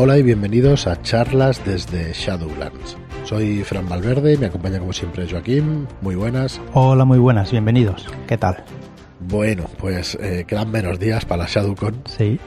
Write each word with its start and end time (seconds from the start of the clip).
Hola 0.00 0.16
y 0.16 0.22
bienvenidos 0.22 0.86
a 0.86 1.02
charlas 1.02 1.60
desde 1.64 2.12
Shadowlands. 2.12 2.96
Soy 3.24 3.64
Fran 3.64 3.88
Valverde 3.88 4.34
y 4.34 4.36
me 4.36 4.46
acompaña 4.46 4.78
como 4.78 4.92
siempre 4.92 5.28
Joaquín. 5.28 5.88
Muy 6.02 6.14
buenas. 6.14 6.60
Hola, 6.72 7.04
muy 7.04 7.18
buenas, 7.18 7.50
bienvenidos. 7.50 8.06
¿Qué 8.28 8.38
tal? 8.38 8.62
Bueno, 9.18 9.68
pues 9.76 10.16
eh, 10.20 10.44
quedan 10.46 10.70
menos 10.70 11.00
días 11.00 11.24
para 11.24 11.42
la 11.42 11.48
ShadowCon. 11.48 12.04
Sí. 12.16 12.38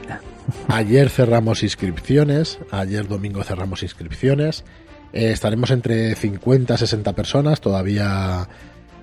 Ayer 0.68 1.10
cerramos 1.10 1.62
inscripciones, 1.62 2.58
ayer 2.70 3.06
domingo 3.06 3.44
cerramos 3.44 3.82
inscripciones. 3.82 4.64
Eh, 5.12 5.32
estaremos 5.32 5.70
entre 5.72 6.14
50 6.14 6.72
y 6.72 6.78
60 6.78 7.12
personas, 7.12 7.60
todavía 7.60 8.48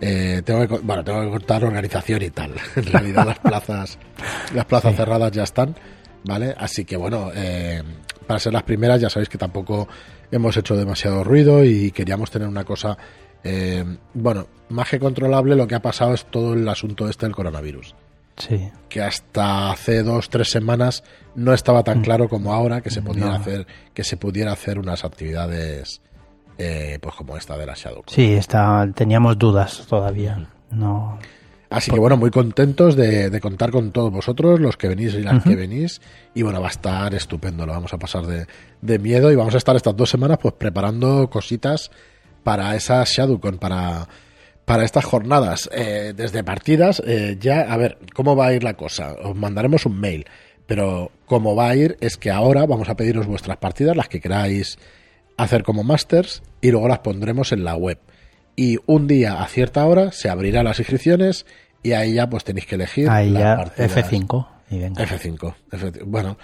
eh, 0.01 0.41
tengo 0.43 0.67
que, 0.67 0.79
bueno, 0.79 1.03
tengo 1.03 1.21
que 1.21 1.29
contar 1.29 1.63
organización 1.63 2.23
y 2.23 2.31
tal. 2.31 2.55
En 2.75 2.85
realidad 2.85 3.27
las 3.27 3.39
plazas, 3.43 3.99
las 4.55 4.65
plazas 4.65 4.95
cerradas 4.95 5.31
ya 5.33 5.43
están, 5.43 5.75
¿vale? 6.23 6.55
Así 6.57 6.83
que 6.83 6.97
bueno, 6.97 7.29
eh, 7.35 7.83
para 8.29 8.39
ser 8.39 8.53
las 8.53 8.61
primeras 8.61 9.01
ya 9.01 9.09
sabéis 9.09 9.27
que 9.27 9.39
tampoco 9.39 9.87
hemos 10.29 10.55
hecho 10.55 10.75
demasiado 10.77 11.23
ruido 11.23 11.65
y 11.65 11.89
queríamos 11.89 12.29
tener 12.29 12.47
una 12.47 12.63
cosa, 12.63 12.95
eh, 13.43 13.83
bueno, 14.13 14.45
más 14.69 14.87
que 14.87 14.99
controlable. 14.99 15.55
Lo 15.55 15.65
que 15.65 15.73
ha 15.73 15.81
pasado 15.81 16.13
es 16.13 16.25
todo 16.25 16.53
el 16.53 16.69
asunto 16.69 17.09
este 17.09 17.25
del 17.25 17.33
coronavirus. 17.33 17.95
Sí. 18.37 18.69
Que 18.87 19.01
hasta 19.01 19.71
hace 19.71 20.03
dos, 20.03 20.29
tres 20.29 20.51
semanas 20.51 21.03
no 21.33 21.55
estaba 21.55 21.81
tan 21.83 22.01
Mm. 22.01 22.03
claro 22.03 22.29
como 22.29 22.53
ahora 22.53 22.81
que 22.81 22.91
se 22.91 23.01
pudiera 23.01 23.29
No. 23.31 23.35
hacer, 23.37 23.65
que 23.95 24.03
se 24.03 24.15
pudiera 24.15 24.51
hacer 24.51 24.77
unas 24.77 25.03
actividades, 25.03 25.99
eh, 26.59 26.99
pues 27.01 27.15
como 27.15 27.35
esta 27.35 27.57
de 27.57 27.65
la 27.65 27.73
Shadow. 27.73 28.03
Sí, 28.05 28.33
está, 28.33 28.87
teníamos 28.93 29.39
dudas 29.39 29.87
todavía. 29.89 30.47
No. 30.69 31.17
Así 31.69 31.91
que 31.91 31.99
bueno, 31.99 32.17
muy 32.17 32.31
contentos 32.31 32.95
de, 32.95 33.29
de 33.29 33.39
contar 33.39 33.69
con 33.69 33.91
todos 33.91 34.11
vosotros, 34.11 34.59
los 34.59 34.75
que 34.75 34.87
venís 34.87 35.13
y 35.13 35.21
las 35.21 35.43
que 35.43 35.55
venís. 35.55 36.01
Y 36.33 36.41
bueno, 36.41 36.61
va 36.61 36.67
a 36.67 36.71
estar 36.71 37.13
estupendo, 37.13 37.65
lo 37.65 37.73
vamos 37.73 37.93
a 37.93 37.99
pasar 37.99 38.25
de, 38.25 38.47
de 38.81 38.99
miedo 38.99 39.31
y 39.31 39.35
vamos 39.35 39.53
a 39.53 39.59
estar 39.59 39.75
estas 39.75 39.95
dos 39.95 40.09
semanas 40.09 40.39
pues 40.41 40.55
preparando 40.55 41.29
cositas 41.29 41.91
para 42.43 42.75
esa 42.75 43.03
ShadowCon, 43.03 43.59
para, 43.59 44.07
para 44.65 44.83
estas 44.83 45.05
jornadas. 45.05 45.69
Eh, 45.71 46.13
desde 46.15 46.43
partidas, 46.43 47.03
eh, 47.05 47.37
ya, 47.39 47.61
a 47.61 47.77
ver, 47.77 47.99
¿cómo 48.15 48.35
va 48.35 48.47
a 48.47 48.53
ir 48.53 48.63
la 48.63 48.73
cosa? 48.73 49.15
Os 49.21 49.35
mandaremos 49.35 49.85
un 49.85 49.99
mail, 49.99 50.25
pero 50.65 51.11
cómo 51.27 51.55
va 51.55 51.69
a 51.69 51.75
ir 51.75 51.97
es 52.01 52.17
que 52.17 52.31
ahora 52.31 52.65
vamos 52.65 52.89
a 52.89 52.95
pediros 52.95 53.27
vuestras 53.27 53.57
partidas, 53.57 53.95
las 53.95 54.09
que 54.09 54.19
queráis 54.19 54.79
hacer 55.37 55.61
como 55.61 55.83
masters, 55.83 56.41
y 56.61 56.71
luego 56.71 56.87
las 56.87 56.99
pondremos 56.99 57.51
en 57.51 57.63
la 57.63 57.75
web 57.75 57.99
y 58.59 58.77
un 58.87 59.07
día 59.07 59.41
a 59.41 59.47
cierta 59.47 59.85
hora 59.85 60.11
se 60.11 60.29
abrirán 60.29 60.65
las 60.65 60.79
inscripciones 60.79 61.45
y 61.81 61.93
ahí 61.93 62.15
ya 62.15 62.29
pues 62.29 62.43
tenéis 62.43 62.65
que 62.65 62.75
elegir 62.75 63.09
Ahí 63.09 63.29
las 63.29 63.41
ya 63.41 63.55
partidas. 63.55 64.11
F5 64.11 64.47
y 64.71 64.79
venga. 64.79 65.05
F5, 65.05 65.55
F5. 65.71 66.03
Bueno, 66.05 66.37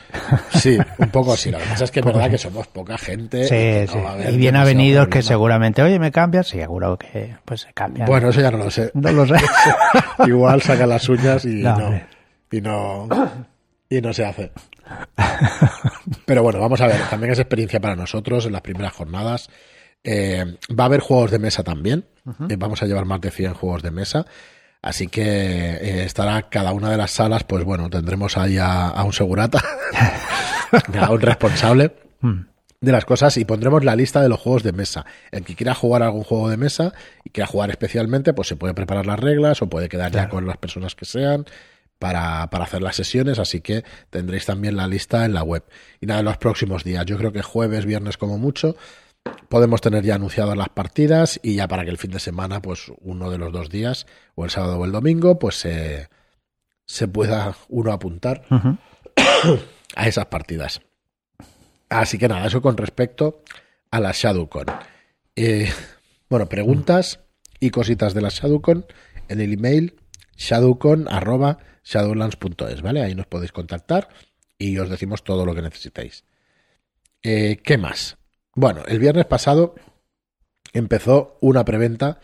sí, 0.53 0.77
un 0.97 1.09
poco 1.09 1.33
así. 1.33 1.51
Lo 1.51 1.57
que 1.57 1.65
pasa 1.65 1.83
es 1.83 1.91
que 1.91 1.99
es 1.99 2.05
verdad 2.05 2.31
que 2.31 2.37
somos 2.37 2.67
poca 2.67 2.97
gente. 2.97 3.43
Sí, 3.49 3.93
no 3.93 4.07
haber 4.07 4.29
sí. 4.29 4.33
Y 4.33 4.37
bien 4.37 4.55
avenidos 4.55 5.09
que 5.09 5.21
seguramente, 5.21 5.83
oye, 5.83 5.99
¿me 5.99 6.13
cambias? 6.13 6.47
Sí, 6.47 6.57
seguro 6.57 6.97
que 6.97 7.35
pues 7.43 7.61
se 7.61 7.73
cambian. 7.73 8.07
Bueno, 8.07 8.29
eso 8.29 8.39
ya 8.39 8.49
no 8.49 8.59
lo 8.59 8.71
sé. 8.71 8.91
no 8.93 9.11
lo 9.11 9.27
sé. 9.27 9.35
Igual 10.25 10.61
saca 10.61 10.87
las 10.87 11.09
uñas 11.09 11.43
y 11.43 11.63
No, 11.63 11.99
y 12.49 12.61
no 12.61 13.09
y 13.89 13.99
no 13.99 14.13
se 14.13 14.23
hace. 14.25 14.51
Pero 16.25 16.43
bueno, 16.43 16.61
vamos 16.61 16.79
a 16.79 16.87
ver, 16.87 17.01
también 17.09 17.33
es 17.33 17.39
experiencia 17.39 17.81
para 17.81 17.97
nosotros 17.97 18.45
en 18.45 18.53
las 18.53 18.61
primeras 18.61 18.93
jornadas. 18.93 19.49
Eh, 20.05 20.57
va 20.77 20.85
a 20.85 20.87
haber 20.87 20.99
juegos 21.01 21.31
de 21.31 21.39
mesa 21.39 21.63
también. 21.63 22.05
Eh, 22.49 22.55
vamos 22.57 22.81
a 22.81 22.85
llevar 22.85 23.05
más 23.05 23.21
de 23.21 23.31
100 23.31 23.53
juegos 23.55 23.83
de 23.83 23.91
mesa. 23.91 24.25
Así 24.81 25.07
que 25.07 25.23
eh, 25.23 26.03
estará 26.05 26.43
cada 26.43 26.71
una 26.71 26.91
de 26.91 26.97
las 26.97 27.11
salas, 27.11 27.43
pues 27.43 27.63
bueno, 27.63 27.89
tendremos 27.89 28.37
ahí 28.37 28.57
a, 28.59 28.87
a 28.87 29.03
un 29.03 29.13
segurata, 29.13 29.61
a 30.99 31.11
un 31.11 31.21
responsable 31.21 31.91
Mm. 32.21 32.45
de 32.81 32.91
las 32.91 33.05
cosas 33.05 33.35
y 33.37 33.45
pondremos 33.45 33.83
la 33.83 33.95
lista 33.95 34.21
de 34.21 34.29
los 34.29 34.39
juegos 34.39 34.63
de 34.63 34.71
mesa. 34.71 35.05
El 35.31 35.43
que 35.43 35.55
quiera 35.55 35.75
jugar 35.75 36.01
algún 36.01 36.23
juego 36.23 36.49
de 36.49 36.57
mesa 36.57 36.93
y 37.23 37.29
quiera 37.29 37.47
jugar 37.47 37.69
especialmente, 37.69 38.33
pues 38.33 38.47
se 38.47 38.55
puede 38.55 38.73
preparar 38.73 39.05
las 39.05 39.19
reglas 39.19 39.61
o 39.61 39.69
puede 39.69 39.89
quedar 39.89 40.11
ya 40.11 40.29
con 40.29 40.47
las 40.47 40.57
personas 40.57 40.95
que 40.95 41.05
sean 41.05 41.45
para, 41.99 42.49
para 42.49 42.63
hacer 42.65 42.81
las 42.81 42.95
sesiones, 42.95 43.37
así 43.39 43.61
que 43.61 43.83
tendréis 44.09 44.45
también 44.45 44.75
la 44.75 44.87
lista 44.87 45.25
en 45.25 45.33
la 45.33 45.43
web. 45.43 45.63
Y 46.01 46.05
nada, 46.05 46.19
en 46.21 46.25
los 46.25 46.37
próximos 46.37 46.83
días, 46.83 47.05
yo 47.05 47.17
creo 47.17 47.31
que 47.31 47.41
jueves, 47.41 47.85
viernes 47.85 48.17
como 48.17 48.37
mucho, 48.37 48.75
podemos 49.49 49.81
tener 49.81 50.03
ya 50.03 50.15
anunciadas 50.15 50.57
las 50.57 50.69
partidas 50.69 51.39
y 51.41 51.55
ya 51.55 51.67
para 51.67 51.83
que 51.83 51.89
el 51.89 51.97
fin 51.97 52.11
de 52.11 52.19
semana, 52.19 52.61
pues 52.61 52.91
uno 53.01 53.31
de 53.31 53.37
los 53.37 53.51
dos 53.51 53.69
días, 53.69 54.05
o 54.35 54.45
el 54.45 54.51
sábado 54.51 54.79
o 54.79 54.85
el 54.85 54.91
domingo, 54.91 55.39
pues 55.39 55.55
se, 55.55 56.09
se 56.85 57.07
pueda 57.07 57.55
uno 57.69 57.91
apuntar 57.91 58.43
a 59.95 60.07
esas 60.07 60.25
partidas. 60.25 60.81
Así 61.89 62.17
que 62.17 62.27
nada, 62.27 62.47
eso 62.47 62.61
con 62.61 62.75
respecto 62.77 63.43
a 63.91 63.99
la 63.99 64.11
ShadowCon. 64.11 64.65
Eh, 65.35 65.71
bueno, 66.29 66.47
preguntas 66.47 67.19
y 67.59 67.69
cositas 67.69 68.13
de 68.13 68.21
la 68.21 68.29
ShadowCon 68.29 68.85
en 69.27 69.41
el 69.41 69.53
email 69.53 69.95
shadowcon.shadowlands.es, 70.37 72.81
¿vale? 72.81 73.03
Ahí 73.03 73.15
nos 73.15 73.27
podéis 73.27 73.51
contactar 73.51 74.07
y 74.57 74.79
os 74.79 74.89
decimos 74.89 75.23
todo 75.23 75.45
lo 75.45 75.53
que 75.55 75.61
necesitéis. 75.61 76.25
Eh, 77.23 77.59
¿Qué 77.63 77.77
más? 77.77 78.17
Bueno, 78.57 78.83
el 78.87 78.99
viernes 78.99 79.25
pasado 79.25 79.75
empezó 80.71 81.37
una 81.41 81.65
preventa 81.65 82.21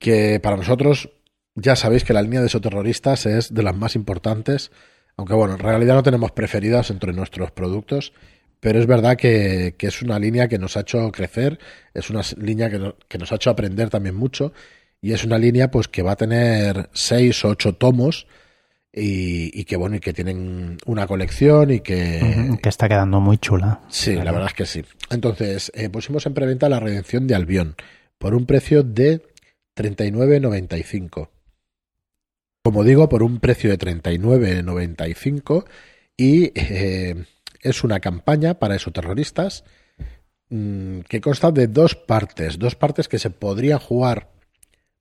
que 0.00 0.40
para 0.40 0.56
nosotros 0.56 1.10
ya 1.54 1.76
sabéis 1.76 2.02
que 2.02 2.12
la 2.12 2.22
línea 2.22 2.42
de 2.42 2.48
soterroristas 2.48 3.24
es 3.26 3.54
de 3.54 3.62
las 3.62 3.76
más 3.76 3.94
importantes, 3.94 4.72
aunque 5.16 5.34
bueno, 5.34 5.54
en 5.54 5.60
realidad 5.60 5.94
no 5.94 6.02
tenemos 6.02 6.32
preferidas 6.32 6.90
entre 6.90 7.12
nuestros 7.12 7.52
productos, 7.52 8.12
pero 8.58 8.80
es 8.80 8.88
verdad 8.88 9.16
que, 9.16 9.76
es 9.78 10.02
una 10.02 10.18
línea 10.18 10.48
que 10.48 10.58
nos 10.58 10.76
ha 10.76 10.80
hecho 10.80 11.12
crecer, 11.12 11.60
es 11.94 12.10
una 12.10 12.22
línea 12.36 12.68
que, 12.68 12.96
que 13.06 13.18
nos 13.18 13.30
ha 13.30 13.36
hecho 13.36 13.50
aprender 13.50 13.90
también 13.90 14.16
mucho 14.16 14.52
y 15.00 15.12
es 15.12 15.22
una 15.24 15.38
línea 15.38 15.70
pues 15.70 15.86
que 15.86 16.02
va 16.02 16.12
a 16.12 16.16
tener 16.16 16.90
seis 16.94 17.44
o 17.44 17.50
ocho 17.50 17.76
tomos 17.76 18.26
y, 18.96 19.60
y 19.60 19.64
que 19.64 19.76
bueno, 19.76 19.96
y 19.96 20.00
que 20.00 20.12
tienen 20.12 20.78
una 20.86 21.06
colección 21.06 21.72
y 21.72 21.80
que, 21.80 22.56
que 22.62 22.68
está 22.68 22.88
quedando 22.88 23.20
muy 23.20 23.38
chula. 23.38 23.80
Sí, 23.88 24.14
la 24.14 24.30
verdad 24.30 24.48
es 24.48 24.54
que 24.54 24.66
sí. 24.66 24.84
Entonces, 25.10 25.72
eh, 25.74 25.88
pusimos 25.88 26.24
en 26.26 26.34
preventa 26.34 26.68
la 26.68 26.78
redención 26.78 27.26
de 27.26 27.34
Albión 27.34 27.74
por 28.18 28.34
un 28.34 28.46
precio 28.46 28.84
de 28.84 29.22
39.95. 29.76 31.28
Como 32.62 32.84
digo, 32.84 33.08
por 33.08 33.24
un 33.24 33.40
precio 33.40 33.68
de 33.70 33.78
39.95 33.78 35.64
y 36.16 36.52
eh, 36.54 37.24
es 37.60 37.82
una 37.82 37.98
campaña 37.98 38.54
para 38.54 38.76
esos 38.76 38.92
terroristas 38.92 39.64
mm, 40.50 41.00
que 41.00 41.20
consta 41.20 41.50
de 41.50 41.66
dos 41.66 41.96
partes, 41.96 42.60
dos 42.60 42.76
partes 42.76 43.08
que 43.08 43.18
se 43.18 43.30
podrían 43.30 43.80
jugar 43.80 44.30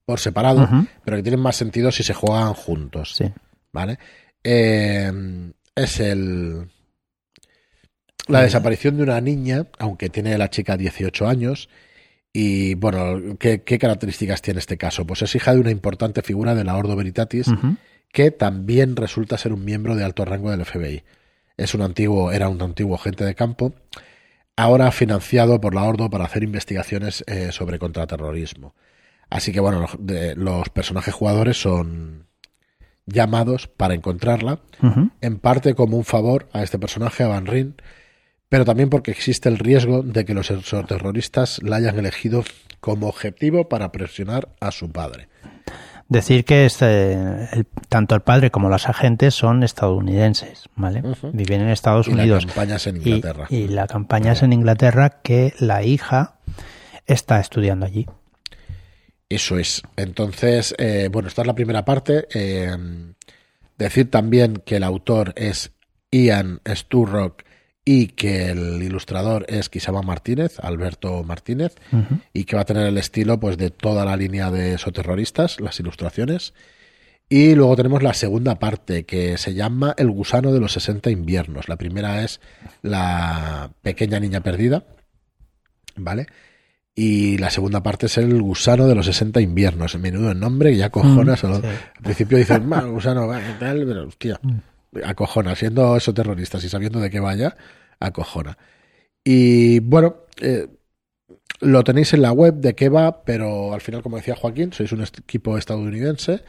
por 0.06 0.20
separado, 0.20 0.68
pero 1.06 1.16
que 1.16 1.24
tienen 1.24 1.40
más 1.40 1.56
sentido 1.56 1.92
si 1.92 2.04
se 2.04 2.14
juegan 2.14 2.54
juntos. 2.54 3.14
Sí. 3.16 3.32
¿Vale? 3.74 4.00
Eh, 4.44 5.12
es 5.76 6.00
el 6.00 6.70
la 8.28 8.42
desaparición 8.44 8.96
de 8.98 9.04
una 9.04 9.20
niña, 9.20 9.68
aunque 9.80 10.10
tiene 10.10 10.38
la 10.38 10.50
chica 10.50 10.78
18 10.78 11.28
años. 11.28 11.68
Y 12.32 12.74
bueno, 12.76 13.38
¿qué, 13.38 13.64
qué 13.64 13.78
características 13.78 14.42
tiene 14.42 14.60
este 14.60 14.78
caso? 14.78 15.06
Pues 15.06 15.22
es 15.22 15.36
hija 15.36 15.54
de 15.54 15.60
una 15.60 15.72
importante 15.72 16.22
figura 16.22 16.56
de 16.56 16.64
la 16.64 16.78
Ordo 16.78 16.96
Veritatis, 16.96 17.48
que 18.12 18.32
también 18.32 18.96
resulta 18.96 19.38
ser 19.38 19.52
un 19.54 19.66
miembro 19.66 19.96
de 19.96 20.04
alto 20.04 20.24
rango 20.24 20.52
del 20.52 20.64
FBI. 20.66 21.04
Es 21.58 21.74
un 21.76 21.82
antiguo, 21.82 22.32
era 22.32 22.48
un 22.50 22.62
antiguo 22.62 22.96
agente 22.96 23.26
de 23.26 23.36
campo, 23.36 23.74
ahora 24.56 24.92
financiado 24.92 25.60
por 25.60 25.76
la 25.76 25.84
Ordo 25.84 26.10
para 26.10 26.26
hacer 26.26 26.44
investigaciones 26.44 27.24
eh, 27.28 27.52
sobre 27.52 27.78
contraterrorismo. 27.78 28.74
Así 29.30 29.52
que 29.52 29.60
bueno, 29.60 29.80
los, 29.82 29.92
de- 30.00 30.36
los 30.36 30.70
personajes 30.70 31.14
jugadores 31.14 31.58
son 31.62 32.28
llamados 33.06 33.68
para 33.68 33.94
encontrarla, 33.94 34.60
en 35.22 35.40
parte 35.40 35.76
como 35.76 35.98
un 35.98 36.06
favor 36.06 36.48
a 36.54 36.64
este 36.64 36.80
personaje, 36.80 37.24
a 37.24 37.28
Van 37.28 37.46
Ryn, 37.46 37.76
pero 38.50 38.66
también 38.66 38.90
porque 38.90 39.12
existe 39.12 39.50
el 39.50 39.58
riesgo 39.60 40.04
de 40.04 40.26
que 40.26 40.34
los 40.34 40.52
terroristas 40.88 41.62
la 41.64 41.78
hayan 41.78 41.98
elegido 42.00 42.44
como 42.80 43.08
objetivo 43.08 43.68
para 43.70 43.92
presionar 43.92 44.50
a 44.60 44.72
su 44.72 44.92
padre. 44.92 45.28
Decir 46.10 46.44
que 46.46 46.66
este, 46.66 47.14
el- 47.14 47.66
tanto 47.90 48.14
el 48.14 48.22
padre 48.22 48.52
como 48.52 48.70
los 48.70 48.88
agentes 48.88 49.34
son 49.34 49.64
estadounidenses, 49.64 50.70
¿vale? 50.76 51.02
Viven 51.32 51.62
en 51.62 51.70
Estados 51.70 52.08
Y 52.08 52.12
la 52.14 52.24
Unidos. 52.24 52.46
campaña 52.46 52.76
es 52.76 52.88
en 52.88 52.98
Inglaterra. 52.98 53.48
Y, 53.50 53.68
la 53.70 53.88
campaña 53.88 54.34
es 54.34 54.44
en 54.44 54.54
Inglaterra 54.54 55.22
que 55.24 55.54
la 55.60 55.84
hija 55.84 56.36
está 57.08 57.40
estudiando 57.40 57.86
allí. 57.86 58.06
Eso 59.34 59.58
es. 59.58 59.82
Entonces, 59.96 60.76
eh, 60.78 61.10
bueno, 61.12 61.28
esta 61.28 61.42
es 61.42 61.48
la 61.48 61.56
primera 61.56 61.84
parte. 61.84 62.28
Eh, 62.36 62.78
decir 63.80 64.12
también 64.12 64.62
que 64.64 64.76
el 64.76 64.84
autor 64.84 65.34
es 65.36 65.72
Ian 66.12 66.62
Sturrock 66.68 67.42
y 67.84 68.10
que 68.10 68.52
el 68.52 68.84
ilustrador 68.84 69.48
es 69.50 69.70
Kisama 69.70 70.04
Martínez, 70.04 70.60
Alberto 70.60 71.24
Martínez, 71.24 71.74
y 72.32 72.44
que 72.44 72.56
va 72.56 72.62
a 72.62 72.66
tener 72.66 72.86
el 72.86 73.00
estilo 73.00 73.40
pues 73.40 73.58
de 73.58 73.72
toda 73.72 74.06
la 74.06 74.16
línea 74.16 74.52
de 74.52 74.78
soterroristas, 74.78 75.60
las 75.60 75.80
ilustraciones. 75.80 76.54
Y 77.28 77.56
luego 77.56 77.76
tenemos 77.76 78.04
la 78.04 78.14
segunda 78.14 78.60
parte, 78.60 79.06
que 79.06 79.40
se 79.40 79.56
llama 79.56 79.96
El 79.98 80.12
gusano 80.12 80.54
de 80.54 80.60
los 80.60 80.74
60 80.74 81.10
inviernos. 81.10 81.68
La 81.68 81.78
primera 81.78 82.24
es 82.24 82.40
La 82.84 83.72
pequeña 83.82 84.20
niña 84.20 84.42
perdida, 84.42 84.86
¿vale? 85.96 86.28
Y 86.96 87.38
la 87.40 87.50
segunda 87.50 87.82
parte 87.82 88.06
es 88.06 88.18
El 88.20 88.40
gusano 88.42 88.88
de 88.88 88.94
los 88.96 89.06
60 89.08 89.42
inviernos. 89.42 89.98
Menudo 89.98 90.32
el 90.32 90.40
nombre, 90.40 90.72
y 90.72 90.78
ya 90.78 90.90
cojonas. 90.92 91.44
Mm, 91.44 91.56
sí. 91.56 91.68
Al 91.68 92.04
principio 92.04 92.38
dicen, 92.38 92.68
"Ma, 92.68 92.82
gusano, 92.84 93.28
va, 93.28 93.40
tal, 93.60 93.84
pero 93.86 94.08
hostia, 94.08 94.40
Mm. 94.44 95.00
acojona. 95.04 95.56
Siendo 95.56 95.98
esos 95.98 96.14
terroristas 96.14 96.64
y 96.64 96.70
sabiendo 96.70 97.00
de 97.00 97.10
qué 97.10 97.20
vaya, 97.20 97.56
acojona. 98.00 98.58
Y 99.24 99.80
bueno, 99.80 100.18
eh, 100.40 100.68
lo 101.62 101.84
tenéis 101.84 102.14
en 102.14 102.22
la 102.22 102.32
web 102.32 102.56
de 102.56 102.76
qué 102.76 102.90
va, 102.90 103.24
pero 103.24 103.74
al 103.74 103.82
final, 103.82 104.04
como 104.04 104.18
decía 104.18 104.36
Joaquín, 104.36 104.72
sois 104.74 104.92
un 104.92 105.02
equipo 105.02 105.58
estadounidense, 105.58 106.44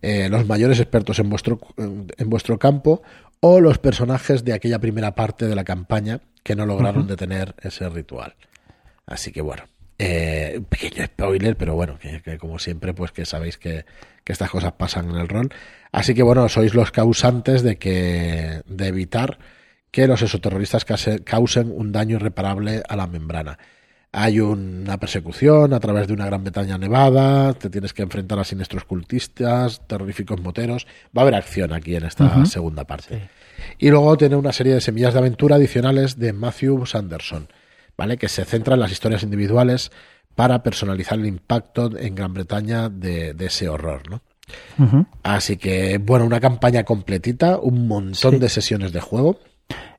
eh, 0.00 0.28
los 0.30 0.46
mayores 0.46 0.78
expertos 0.80 1.18
en 1.18 1.28
vuestro, 1.28 1.58
en 1.76 2.30
vuestro 2.30 2.58
campo 2.58 3.02
o 3.40 3.60
los 3.60 3.78
personajes 3.78 4.44
de 4.44 4.52
aquella 4.54 4.78
primera 4.78 5.14
parte 5.14 5.46
de 5.46 5.54
la 5.54 5.64
campaña 5.64 6.20
que 6.42 6.54
no 6.56 6.64
lograron 6.66 7.06
detener 7.06 7.54
ese 7.62 7.88
ritual. 7.90 8.34
Así 9.06 9.32
que 9.32 9.40
bueno, 9.42 9.64
eh, 9.98 10.54
un 10.58 10.64
pequeño 10.64 11.04
spoiler, 11.04 11.56
pero 11.56 11.74
bueno, 11.74 11.98
que, 11.98 12.20
que 12.22 12.38
como 12.38 12.58
siempre, 12.58 12.94
pues 12.94 13.12
que 13.12 13.24
sabéis 13.24 13.58
que, 13.58 13.84
que 14.24 14.32
estas 14.32 14.50
cosas 14.50 14.72
pasan 14.72 15.10
en 15.10 15.16
el 15.16 15.28
rol. 15.28 15.50
Así 15.92 16.14
que 16.14 16.22
bueno, 16.22 16.48
sois 16.48 16.74
los 16.74 16.90
causantes 16.90 17.62
de 17.62 17.76
que 17.76 18.62
de 18.66 18.86
evitar 18.88 19.38
que 19.90 20.08
los 20.08 20.22
exoterroristas 20.22 20.84
causen 21.22 21.70
un 21.70 21.92
daño 21.92 22.16
irreparable 22.16 22.82
a 22.88 22.96
la 22.96 23.06
membrana. 23.06 23.58
Hay 24.10 24.40
una 24.40 24.98
persecución 24.98 25.72
a 25.72 25.80
través 25.80 26.08
de 26.08 26.14
una 26.14 26.26
Gran 26.26 26.42
Bretaña 26.42 26.78
nevada, 26.78 27.52
te 27.52 27.70
tienes 27.70 27.92
que 27.92 28.02
enfrentar 28.02 28.38
a 28.38 28.44
siniestros 28.44 28.84
cultistas, 28.84 29.86
terroríficos 29.86 30.40
moteros. 30.40 30.86
Va 31.16 31.22
a 31.22 31.24
haber 31.24 31.34
acción 31.36 31.72
aquí 31.72 31.94
en 31.94 32.04
esta 32.04 32.44
segunda 32.46 32.84
parte. 32.84 33.08
Sí. 33.08 33.22
Y 33.78 33.90
luego 33.90 34.16
tiene 34.16 34.36
una 34.36 34.52
serie 34.52 34.74
de 34.74 34.80
semillas 34.80 35.14
de 35.14 35.20
aventura 35.20 35.56
adicionales 35.56 36.18
de 36.18 36.32
Matthew 36.32 36.86
Sanderson, 36.86 37.48
¿vale? 37.96 38.16
Que 38.16 38.28
se 38.28 38.44
centra 38.44 38.74
en 38.74 38.80
las 38.80 38.92
historias 38.92 39.22
individuales 39.22 39.90
para 40.34 40.62
personalizar 40.62 41.18
el 41.18 41.26
impacto 41.26 41.96
en 41.96 42.14
Gran 42.14 42.34
Bretaña 42.34 42.88
de, 42.88 43.34
de 43.34 43.46
ese 43.46 43.68
horror, 43.68 44.02
¿no? 44.10 44.20
Así 45.22 45.56
que, 45.56 45.98
bueno, 45.98 46.26
una 46.26 46.40
campaña 46.40 46.84
completita, 46.84 47.58
un 47.58 47.88
montón 47.88 48.34
Sí. 48.34 48.38
de 48.38 48.48
sesiones 48.48 48.92
de 48.92 49.00
juego. 49.00 49.38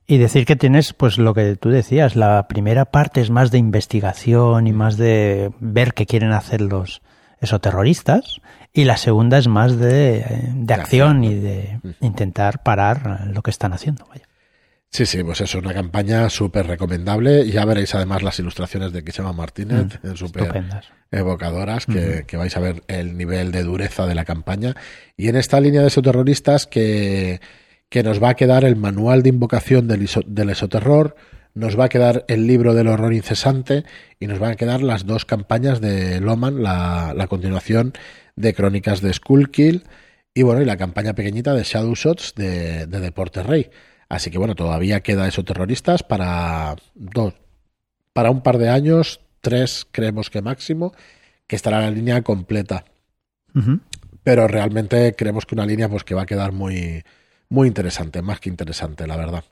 Y 0.07 0.17
decir 0.19 0.45
que 0.45 0.55
tienes, 0.55 0.93
pues 0.93 1.17
lo 1.17 1.33
que 1.33 1.55
tú 1.55 1.69
decías, 1.69 2.15
la 2.15 2.47
primera 2.47 2.85
parte 2.85 3.21
es 3.21 3.31
más 3.31 3.49
de 3.49 3.57
investigación 3.57 4.67
y 4.67 4.73
más 4.73 4.97
de 4.97 5.51
ver 5.59 5.93
qué 5.95 6.05
quieren 6.05 6.31
hacer 6.31 6.61
los 6.61 7.01
esoterroristas, 7.41 8.39
y 8.73 8.83
la 8.83 8.97
segunda 8.97 9.37
es 9.37 9.47
más 9.47 9.77
de, 9.79 10.17
eh, 10.17 10.51
de 10.53 10.73
acción 10.73 11.23
y 11.23 11.33
de 11.35 11.79
intentar 12.01 12.61
parar 12.61 13.27
lo 13.33 13.41
que 13.41 13.51
están 13.51 13.73
haciendo. 13.73 14.05
Vaya. 14.07 14.27
Sí, 14.95 15.05
sí, 15.05 15.23
pues 15.25 15.41
eso, 15.41 15.59
una 15.59 15.73
campaña 15.73 16.29
súper 16.29 16.67
recomendable. 16.67 17.49
Ya 17.49 17.65
veréis 17.65 17.93
además 17.95 18.23
las 18.23 18.39
ilustraciones 18.39 18.93
de 18.93 19.03
Kisema 19.03 19.33
Martínez, 19.33 19.99
Mm, 20.01 20.15
súper 20.15 20.43
evocadoras, 21.11 21.85
que, 21.85 22.23
que 22.25 22.37
vais 22.37 22.55
a 22.55 22.59
ver 22.61 22.83
el 22.87 23.17
nivel 23.17 23.51
de 23.51 23.63
dureza 23.63 24.05
de 24.07 24.15
la 24.15 24.23
campaña. 24.23 24.73
Y 25.17 25.27
en 25.27 25.35
esta 25.35 25.59
línea 25.59 25.81
de 25.81 25.87
esoterroristas 25.87 26.65
que, 26.65 27.41
que 27.89 28.03
nos 28.03 28.23
va 28.23 28.29
a 28.29 28.33
quedar 28.35 28.63
el 28.63 28.77
manual 28.77 29.21
de 29.21 29.29
invocación 29.29 29.87
del, 29.89 30.01
iso- 30.03 30.23
del 30.25 30.49
esoterror, 30.49 31.15
nos 31.53 31.77
va 31.77 31.85
a 31.85 31.89
quedar 31.89 32.23
el 32.29 32.47
libro 32.47 32.73
del 32.73 32.87
horror 32.87 33.13
incesante 33.13 33.83
y 34.19 34.27
nos 34.27 34.39
van 34.39 34.51
a 34.51 34.55
quedar 34.55 34.81
las 34.81 35.05
dos 35.05 35.25
campañas 35.25 35.81
de 35.81 36.21
Loman, 36.21 36.63
la, 36.63 37.13
la 37.15 37.27
continuación 37.27 37.91
de 38.37 38.53
Crónicas 38.53 39.01
de 39.01 39.11
Skullkill 39.13 39.83
y 40.33 40.43
bueno, 40.43 40.61
y 40.61 40.65
la 40.65 40.77
campaña 40.77 41.15
pequeñita 41.15 41.53
de 41.53 41.63
Shadow 41.63 41.95
Shots 41.95 42.33
de, 42.35 42.87
de 42.87 42.99
Deporte 43.01 43.43
Rey. 43.43 43.69
Así 44.09 44.29
que 44.29 44.37
bueno, 44.37 44.55
todavía 44.55 45.01
queda 45.01 45.27
esoterroristas 45.27 46.03
para 46.03 46.75
dos, 46.93 47.33
para 48.13 48.31
un 48.31 48.41
par 48.41 48.57
de 48.57 48.69
años, 48.69 49.21
tres 49.41 49.87
creemos 49.91 50.29
que 50.29 50.41
máximo, 50.41 50.93
que 51.47 51.55
estará 51.55 51.81
la 51.81 51.91
línea 51.91 52.21
completa. 52.21 52.85
Pero 54.23 54.47
realmente 54.47 55.15
creemos 55.15 55.45
que 55.45 55.55
una 55.55 55.65
línea 55.65 55.89
pues 55.89 56.03
que 56.03 56.15
va 56.15 56.23
a 56.23 56.25
quedar 56.25 56.51
muy, 56.51 57.03
muy 57.49 57.67
interesante, 57.67 58.21
más 58.21 58.39
que 58.39 58.49
interesante, 58.49 59.07
la 59.07 59.17
verdad. 59.17 59.43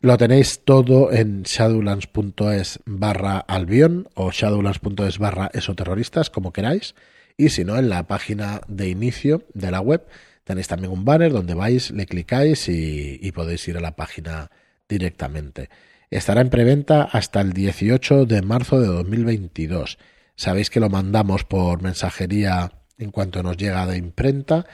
Lo 0.00 0.16
tenéis 0.16 0.64
todo 0.64 1.12
en 1.12 1.42
shadowlands.es 1.42 2.80
barra 2.86 3.38
albion 3.38 4.08
o 4.14 4.30
shadowlands.es 4.30 5.18
barra 5.18 5.50
esoterroristas, 5.52 6.30
como 6.30 6.52
queráis. 6.52 6.94
Y 7.36 7.50
si 7.50 7.64
no, 7.64 7.76
en 7.76 7.90
la 7.90 8.06
página 8.06 8.62
de 8.66 8.88
inicio 8.88 9.44
de 9.52 9.70
la 9.70 9.80
web 9.80 10.06
tenéis 10.50 10.66
también 10.66 10.92
un 10.92 11.04
banner 11.04 11.30
donde 11.30 11.54
vais, 11.54 11.92
le 11.92 12.06
clicáis 12.06 12.68
y, 12.68 13.30
podéis 13.30 13.68
ir 13.68 13.76
a 13.76 13.80
la 13.80 13.94
página 13.94 14.50
directamente. 14.88 15.70
Estará 16.10 16.40
en 16.40 16.50
preventa 16.50 17.02
hasta 17.02 17.40
el 17.40 17.52
18 17.52 18.26
de 18.26 18.42
marzo 18.42 18.80
de 18.80 18.88
2022. 18.88 19.98
Sabéis 20.34 20.68
que 20.68 20.80
lo 20.80 20.90
mandamos 20.90 21.44
por 21.44 21.82
mensajería 21.82 22.72
en 22.98 23.12
cuanto 23.12 23.44
nos 23.44 23.58
llega 23.58 23.86
de 23.86 23.96
imprenta 23.96 24.66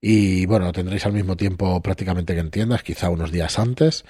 y 0.00 0.46
bueno, 0.46 0.64
lo 0.64 0.72
tendréis 0.72 1.04
al 1.04 1.12
mismo 1.12 1.36
tiempo 1.36 1.82
prácticamente 1.82 2.32
que 2.32 2.40
en 2.40 2.50
tiendas, 2.50 2.82
quizá 2.82 3.10
unos 3.10 3.30
días 3.30 3.58
antes. 3.58 4.06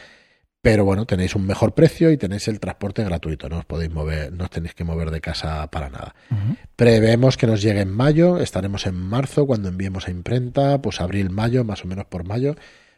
Pero 0.70 0.84
bueno, 0.84 1.06
tenéis 1.06 1.34
un 1.34 1.46
mejor 1.46 1.72
precio 1.72 2.10
y 2.10 2.18
tenéis 2.18 2.46
el 2.46 2.60
transporte 2.60 3.02
gratuito, 3.02 3.48
no 3.48 3.60
os 3.60 3.64
podéis 3.64 3.90
mover, 3.90 4.30
no 4.34 4.44
os 4.44 4.50
tenéis 4.50 4.74
que 4.74 4.84
mover 4.84 5.10
de 5.10 5.22
casa 5.22 5.66
para 5.70 5.88
nada. 5.88 6.14
Ujú. 6.30 6.56
Preveemos 6.76 7.38
que 7.38 7.46
nos 7.46 7.62
llegue 7.62 7.80
en 7.80 7.90
mayo, 7.90 8.38
estaremos 8.38 8.84
en 8.84 8.94
marzo 8.94 9.46
cuando 9.46 9.70
enviemos 9.70 10.08
a 10.08 10.10
imprenta, 10.10 10.82
pues 10.82 11.00
abril, 11.00 11.30
mayo, 11.30 11.64
más 11.64 11.86
o 11.86 11.88
menos 11.88 12.04
por 12.04 12.24
mayo, 12.24 12.54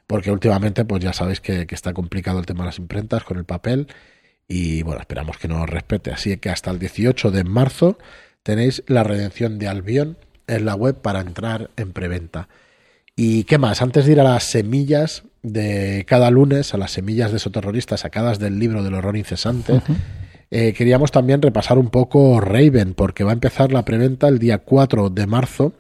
porque 0.08 0.32
últimamente 0.32 0.84
pues 0.84 1.00
ya 1.00 1.12
sabéis 1.12 1.40
que, 1.40 1.69
que 1.69 1.76
está 1.76 1.93
complicado 1.93 2.40
el 2.40 2.46
tema 2.46 2.64
de 2.64 2.70
las 2.70 2.78
imprentas 2.81 3.22
con 3.22 3.38
el 3.38 3.44
papel 3.44 3.87
y 4.49 4.82
bueno, 4.82 5.00
esperamos 5.00 5.38
que 5.38 5.46
nos 5.46 5.70
respete. 5.70 6.11
Así 6.11 6.37
que 6.38 6.50
hasta 6.50 6.72
el 6.72 6.81
18 6.81 7.31
de 7.31 7.44
marzo 7.44 7.99
tenéis 8.43 8.82
la 8.88 9.05
redención 9.05 9.61
de 9.61 9.69
Albion 9.69 10.19
en 10.49 10.64
la 10.64 10.75
web 10.75 11.00
para 11.00 11.20
entrar 11.20 11.70
en 11.76 11.93
preventa. 11.93 12.49
¿Y 13.14 13.44
qué 13.44 13.58
más? 13.58 13.81
Antes 13.81 14.06
de 14.06 14.12
ir 14.12 14.20
a 14.20 14.25
las 14.25 14.43
semillas 14.43 15.22
de 15.43 16.05
cada 16.07 16.31
lunes, 16.31 16.75
a 16.75 16.79
las 16.79 16.93
semillas 16.93 17.31
de 17.31 17.39
esoterroristas 17.39 18.01
sacadas 18.01 18.39
del 18.39 18.59
libro 18.59 18.83
del 18.83 18.95
horror 18.95 19.17
incesante, 19.17 19.81
eh, 20.51 20.73
queríamos 20.73 21.11
también 21.11 21.41
repasar 21.43 21.79
un 21.79 21.91
poco 21.91 22.41
Raven, 22.41 22.95
porque 22.95 23.25
va 23.25 23.31
a 23.31 23.35
empezar 23.35 23.73
la 23.73 23.85
preventa 23.85 24.29
el 24.29 24.39
día 24.39 24.59
4 24.59 25.11
de 25.11 25.27
marzo, 25.27 25.73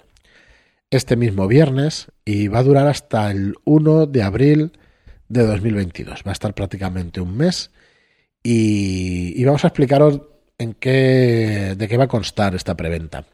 este 0.90 1.16
mismo 1.16 1.46
viernes, 1.46 2.08
y 2.24 2.48
va 2.48 2.60
a 2.60 2.64
durar 2.64 2.86
hasta 2.86 3.30
el 3.30 3.54
1 3.64 4.06
de 4.06 4.22
abril 4.22 4.72
de 5.28 5.46
2022. 5.46 6.22
Va 6.26 6.30
a 6.30 6.32
estar 6.32 6.54
prácticamente 6.54 7.20
un 7.20 7.36
mes. 7.36 7.70
Y, 8.42 9.34
y 9.36 9.44
vamos 9.44 9.64
a 9.64 9.68
explicaros 9.68 10.20
en 10.60 10.74
qué, 10.74 11.74
de 11.76 11.88
qué 11.88 11.96
va 11.96 12.04
a 12.04 12.08
constar 12.08 12.54
esta 12.54 12.76
preventa. 12.76 13.24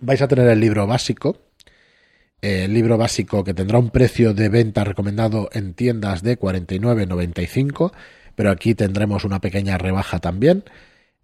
Vais 0.00 0.22
a 0.22 0.28
tener 0.28 0.48
el 0.48 0.60
libro 0.60 0.86
básico, 0.86 1.36
el 2.42 2.74
libro 2.74 2.98
básico 2.98 3.44
que 3.44 3.54
tendrá 3.54 3.78
un 3.78 3.90
precio 3.90 4.34
de 4.34 4.48
venta 4.48 4.84
recomendado 4.84 5.48
en 5.52 5.74
tiendas 5.74 6.22
de 6.22 6.38
49,95, 6.38 7.92
pero 8.34 8.50
aquí 8.50 8.74
tendremos 8.74 9.24
una 9.24 9.40
pequeña 9.40 9.78
rebaja 9.78 10.18
también. 10.18 10.64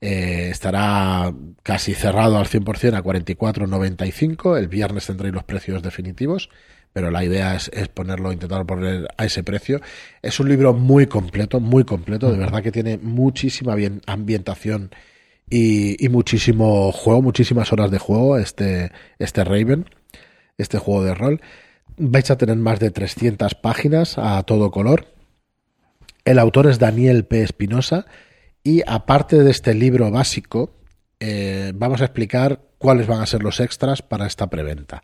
Eh, 0.01 0.49
estará 0.51 1.35
casi 1.65 1.95
cerrado 1.95 2.39
al 2.39 2.47
100% 2.47 2.95
a 2.95 3.03
44,95. 3.03 4.57
El 4.57 4.69
viernes 4.69 5.07
tendréis 5.07 5.35
los 5.35 5.43
precios 5.45 5.83
definitivos, 5.83 6.51
pero 6.93 7.11
la 7.11 7.25
idea 7.25 7.57
es, 7.57 7.69
es 7.75 7.89
ponerlo, 7.89 8.33
intentar 8.33 8.65
poner 8.65 9.09
a 9.17 9.25
ese 9.25 9.43
precio. 9.43 9.81
Es 10.23 10.39
un 10.39 10.49
libro 10.49 10.73
muy 10.73 11.07
completo, 11.09 11.59
muy 11.59 11.85
completo, 11.85 12.31
de 12.31 12.39
verdad 12.39 12.63
que 12.63 12.73
tiene 12.73 12.99
muchísima 12.99 13.75
bien, 13.75 14.03
ambientación 14.07 14.91
y, 15.51 16.05
y 16.05 16.09
muchísimo 16.11 16.93
juego, 16.93 17.23
muchísimas 17.23 17.73
horas 17.73 17.91
de 17.91 17.99
juego 17.99 18.39
este, 18.39 18.93
este 19.19 19.43
Raven, 19.45 19.87
este 20.59 20.79
juego 20.79 21.05
de 21.05 21.15
rol. 21.15 21.41
Vais 21.97 22.31
a 22.31 22.37
tener 22.37 22.57
más 22.57 22.79
de 22.81 22.91
300 22.91 23.55
páginas 23.55 24.19
a 24.19 24.43
todo 24.43 24.71
color. 24.71 25.07
El 26.25 26.39
autor 26.39 26.67
es 26.67 26.79
Daniel 26.79 27.25
P. 27.25 27.43
Espinosa 27.43 28.07
y 28.63 28.83
aparte 28.87 29.43
de 29.43 29.51
este 29.51 29.73
libro 29.73 30.11
básico, 30.11 30.75
eh, 31.21 31.73
vamos 31.75 32.03
a 32.03 32.05
explicar 32.05 32.61
cuáles 32.77 33.07
van 33.07 33.21
a 33.21 33.27
ser 33.27 33.43
los 33.43 33.61
extras 33.61 34.03
para 34.03 34.27
esta 34.27 34.49
preventa. 34.49 35.03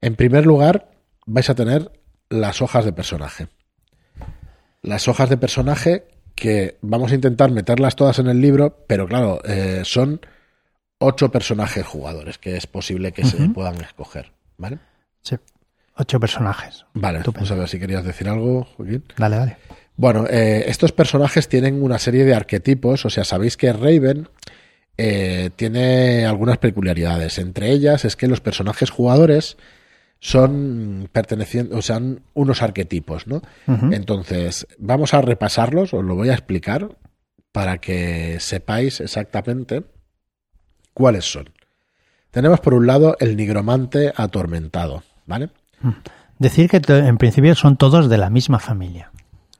En 0.00 0.14
primer 0.14 0.46
lugar, 0.46 0.90
vais 1.26 1.50
a 1.50 1.54
tener 1.54 1.90
las 2.28 2.62
hojas 2.62 2.84
de 2.84 2.92
personaje. 2.92 3.48
Las 4.82 5.08
hojas 5.08 5.28
de 5.28 5.36
personaje 5.36 6.06
que 6.34 6.78
vamos 6.80 7.12
a 7.12 7.14
intentar 7.14 7.50
meterlas 7.50 7.96
todas 7.96 8.18
en 8.18 8.28
el 8.28 8.40
libro, 8.40 8.84
pero 8.86 9.06
claro, 9.06 9.40
eh, 9.44 9.82
son 9.84 10.20
ocho 10.98 11.30
personajes 11.30 11.84
jugadores 11.84 12.38
que 12.38 12.56
es 12.56 12.66
posible 12.66 13.12
que 13.12 13.24
se 13.24 13.48
puedan 13.48 13.80
escoger. 13.80 14.32
¿Vale? 14.56 14.78
Sí. 15.22 15.36
Ocho 15.96 16.18
personajes. 16.18 16.86
Vale, 16.94 17.20
vamos 17.24 17.50
a 17.50 17.54
ver 17.54 17.68
si 17.68 17.78
querías 17.78 18.04
decir 18.04 18.28
algo, 18.28 18.64
Joaquín. 18.64 19.04
Dale, 19.16 19.36
dale. 19.36 19.56
Bueno, 19.96 20.26
eh, 20.28 20.64
estos 20.66 20.92
personajes 20.92 21.48
tienen 21.48 21.82
una 21.82 21.98
serie 21.98 22.24
de 22.24 22.34
arquetipos, 22.34 23.04
o 23.04 23.10
sea, 23.10 23.24
sabéis 23.24 23.56
que 23.56 23.72
Raven 23.72 24.28
eh, 24.96 25.50
tiene 25.56 26.24
algunas 26.24 26.58
peculiaridades. 26.58 27.38
Entre 27.38 27.70
ellas 27.70 28.04
es 28.04 28.16
que 28.16 28.26
los 28.26 28.40
personajes 28.40 28.90
jugadores 28.90 29.56
son 30.18 31.08
pertenecientes, 31.12 31.76
o 31.76 31.82
sea, 31.82 32.00
unos 32.34 32.62
arquetipos, 32.62 33.26
¿no? 33.26 33.42
Entonces, 33.66 34.68
vamos 34.78 35.14
a 35.14 35.20
repasarlos, 35.20 35.92
os 35.94 36.04
lo 36.04 36.14
voy 36.14 36.28
a 36.28 36.34
explicar 36.34 36.96
para 37.50 37.78
que 37.78 38.38
sepáis 38.38 39.00
exactamente 39.00 39.82
cuáles 40.94 41.24
son. 41.24 41.50
Tenemos 42.32 42.58
por 42.60 42.74
un 42.74 42.86
lado 42.88 43.16
el 43.20 43.36
nigromante 43.36 44.12
atormentado, 44.16 45.04
¿vale? 45.26 45.50
Decir 46.38 46.68
que 46.68 46.80
en 46.88 47.18
principio 47.18 47.54
son 47.54 47.76
todos 47.76 48.08
de 48.08 48.18
la 48.18 48.30
misma 48.30 48.58
familia. 48.58 49.12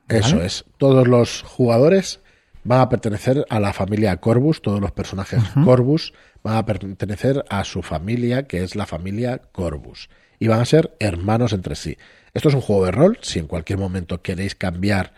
Eso 0.08 0.42
es. 0.42 0.64
Todos 0.78 1.06
los 1.06 1.42
jugadores 1.42 2.20
van 2.64 2.80
a 2.80 2.88
pertenecer 2.88 3.46
a 3.48 3.60
la 3.60 3.72
familia 3.72 4.16
Corvus, 4.16 4.62
todos 4.62 4.80
los 4.80 4.90
personajes 4.90 5.40
Corvus 5.64 6.12
van 6.42 6.56
a 6.56 6.66
pertenecer 6.66 7.44
a 7.48 7.62
su 7.64 7.82
familia, 7.82 8.48
que 8.48 8.64
es 8.64 8.74
la 8.74 8.86
familia 8.86 9.40
Corvus 9.52 10.08
y 10.42 10.48
van 10.48 10.60
a 10.60 10.64
ser 10.64 10.96
hermanos 10.98 11.52
entre 11.52 11.76
sí. 11.76 11.96
Esto 12.34 12.48
es 12.48 12.56
un 12.56 12.62
juego 12.62 12.86
de 12.86 12.90
rol, 12.90 13.18
si 13.22 13.38
en 13.38 13.46
cualquier 13.46 13.78
momento 13.78 14.22
queréis 14.22 14.56
cambiar 14.56 15.12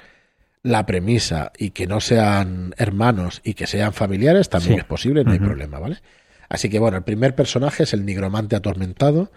la 0.62 0.84
premisa 0.84 1.50
y 1.56 1.70
que 1.70 1.87
no 1.87 2.00
sean 2.00 2.75
hermanos 2.76 3.40
y 3.42 3.54
que 3.54 3.66
sean 3.66 3.94
familiares, 3.94 4.50
también 4.50 4.80
es 4.80 4.84
posible, 4.84 5.25
no 5.25 5.32
hay 5.32 5.38
problema, 5.38 5.78
¿vale? 5.78 5.96
Así 6.48 6.68
que 6.68 6.78
bueno, 6.78 6.96
el 6.96 7.04
primer 7.04 7.34
personaje 7.34 7.84
es 7.84 7.92
el 7.92 8.04
nigromante 8.04 8.56
atormentado, 8.56 9.30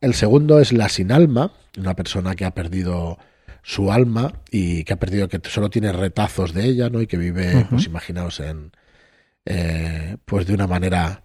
el 0.00 0.14
segundo 0.14 0.60
es 0.60 0.72
la 0.72 0.88
sin 0.88 1.12
alma, 1.12 1.52
una 1.76 1.94
persona 1.94 2.34
que 2.34 2.44
ha 2.44 2.52
perdido 2.52 3.18
su 3.62 3.92
alma 3.92 4.32
y 4.50 4.84
que 4.84 4.92
ha 4.92 4.98
perdido 4.98 5.28
que 5.28 5.40
solo 5.48 5.70
tiene 5.70 5.92
retazos 5.92 6.54
de 6.54 6.64
ella, 6.64 6.88
¿no? 6.88 7.02
Y 7.02 7.06
que 7.06 7.16
vive, 7.16 7.66
pues 7.68 7.86
imaginaos 7.86 8.40
en 8.40 8.72
eh, 9.44 10.16
pues 10.24 10.46
de 10.46 10.54
una 10.54 10.66
manera 10.66 11.22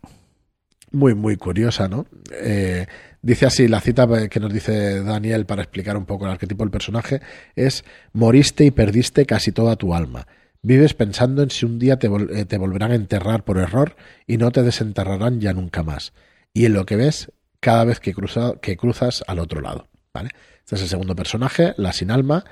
muy 0.91 1.13
muy 1.13 1.37
curiosa, 1.37 1.87
¿no? 1.87 2.07
Eh, 2.31 2.87
Dice 3.23 3.45
así, 3.45 3.69
la 3.69 3.79
cita 3.79 4.05
que 4.27 4.41
nos 4.41 4.51
dice 4.51 5.01
Daniel 5.01 5.45
para 5.45 5.61
explicar 5.61 5.95
un 5.95 6.05
poco 6.05 6.25
el 6.25 6.31
arquetipo 6.31 6.61
del 6.65 6.71
personaje 6.71 7.21
es, 7.55 7.85
moriste 8.11 8.65
y 8.65 8.71
perdiste 8.71 9.25
casi 9.25 9.53
toda 9.53 9.77
tu 9.77 9.93
alma. 9.95 10.27
Vives 10.65 10.93
pensando 10.93 11.43
en 11.43 11.49
si 11.49 11.65
un 11.65 11.77
día 11.77 11.99
te, 11.99 12.07
eh, 12.07 12.45
te 12.45 12.57
volverán 12.57 12.91
a 12.91 12.95
enterrar 12.95 13.43
por 13.43 13.57
error 13.57 13.97
y 14.25 14.37
no 14.37 14.49
te 14.51 14.63
desenterrarán 14.63 15.41
ya 15.41 15.53
nunca 15.53 15.83
más. 15.83 16.13
Y 16.53 16.65
en 16.65 16.73
lo 16.73 16.85
que 16.85 16.95
ves 16.95 17.33
cada 17.59 17.83
vez 17.83 17.99
que, 17.99 18.13
cruza, 18.13 18.53
que 18.61 18.77
cruzas 18.77 19.25
al 19.27 19.39
otro 19.39 19.59
lado. 19.59 19.89
¿vale? 20.13 20.29
Este 20.59 20.75
es 20.75 20.81
el 20.83 20.87
segundo 20.87 21.15
personaje, 21.15 21.73
la 21.75 21.91
sin 21.91 22.11
alma. 22.11 22.45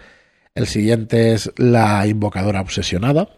El 0.56 0.68
siguiente 0.68 1.32
es 1.32 1.52
la 1.56 2.06
invocadora 2.06 2.60
obsesionada. 2.60 3.30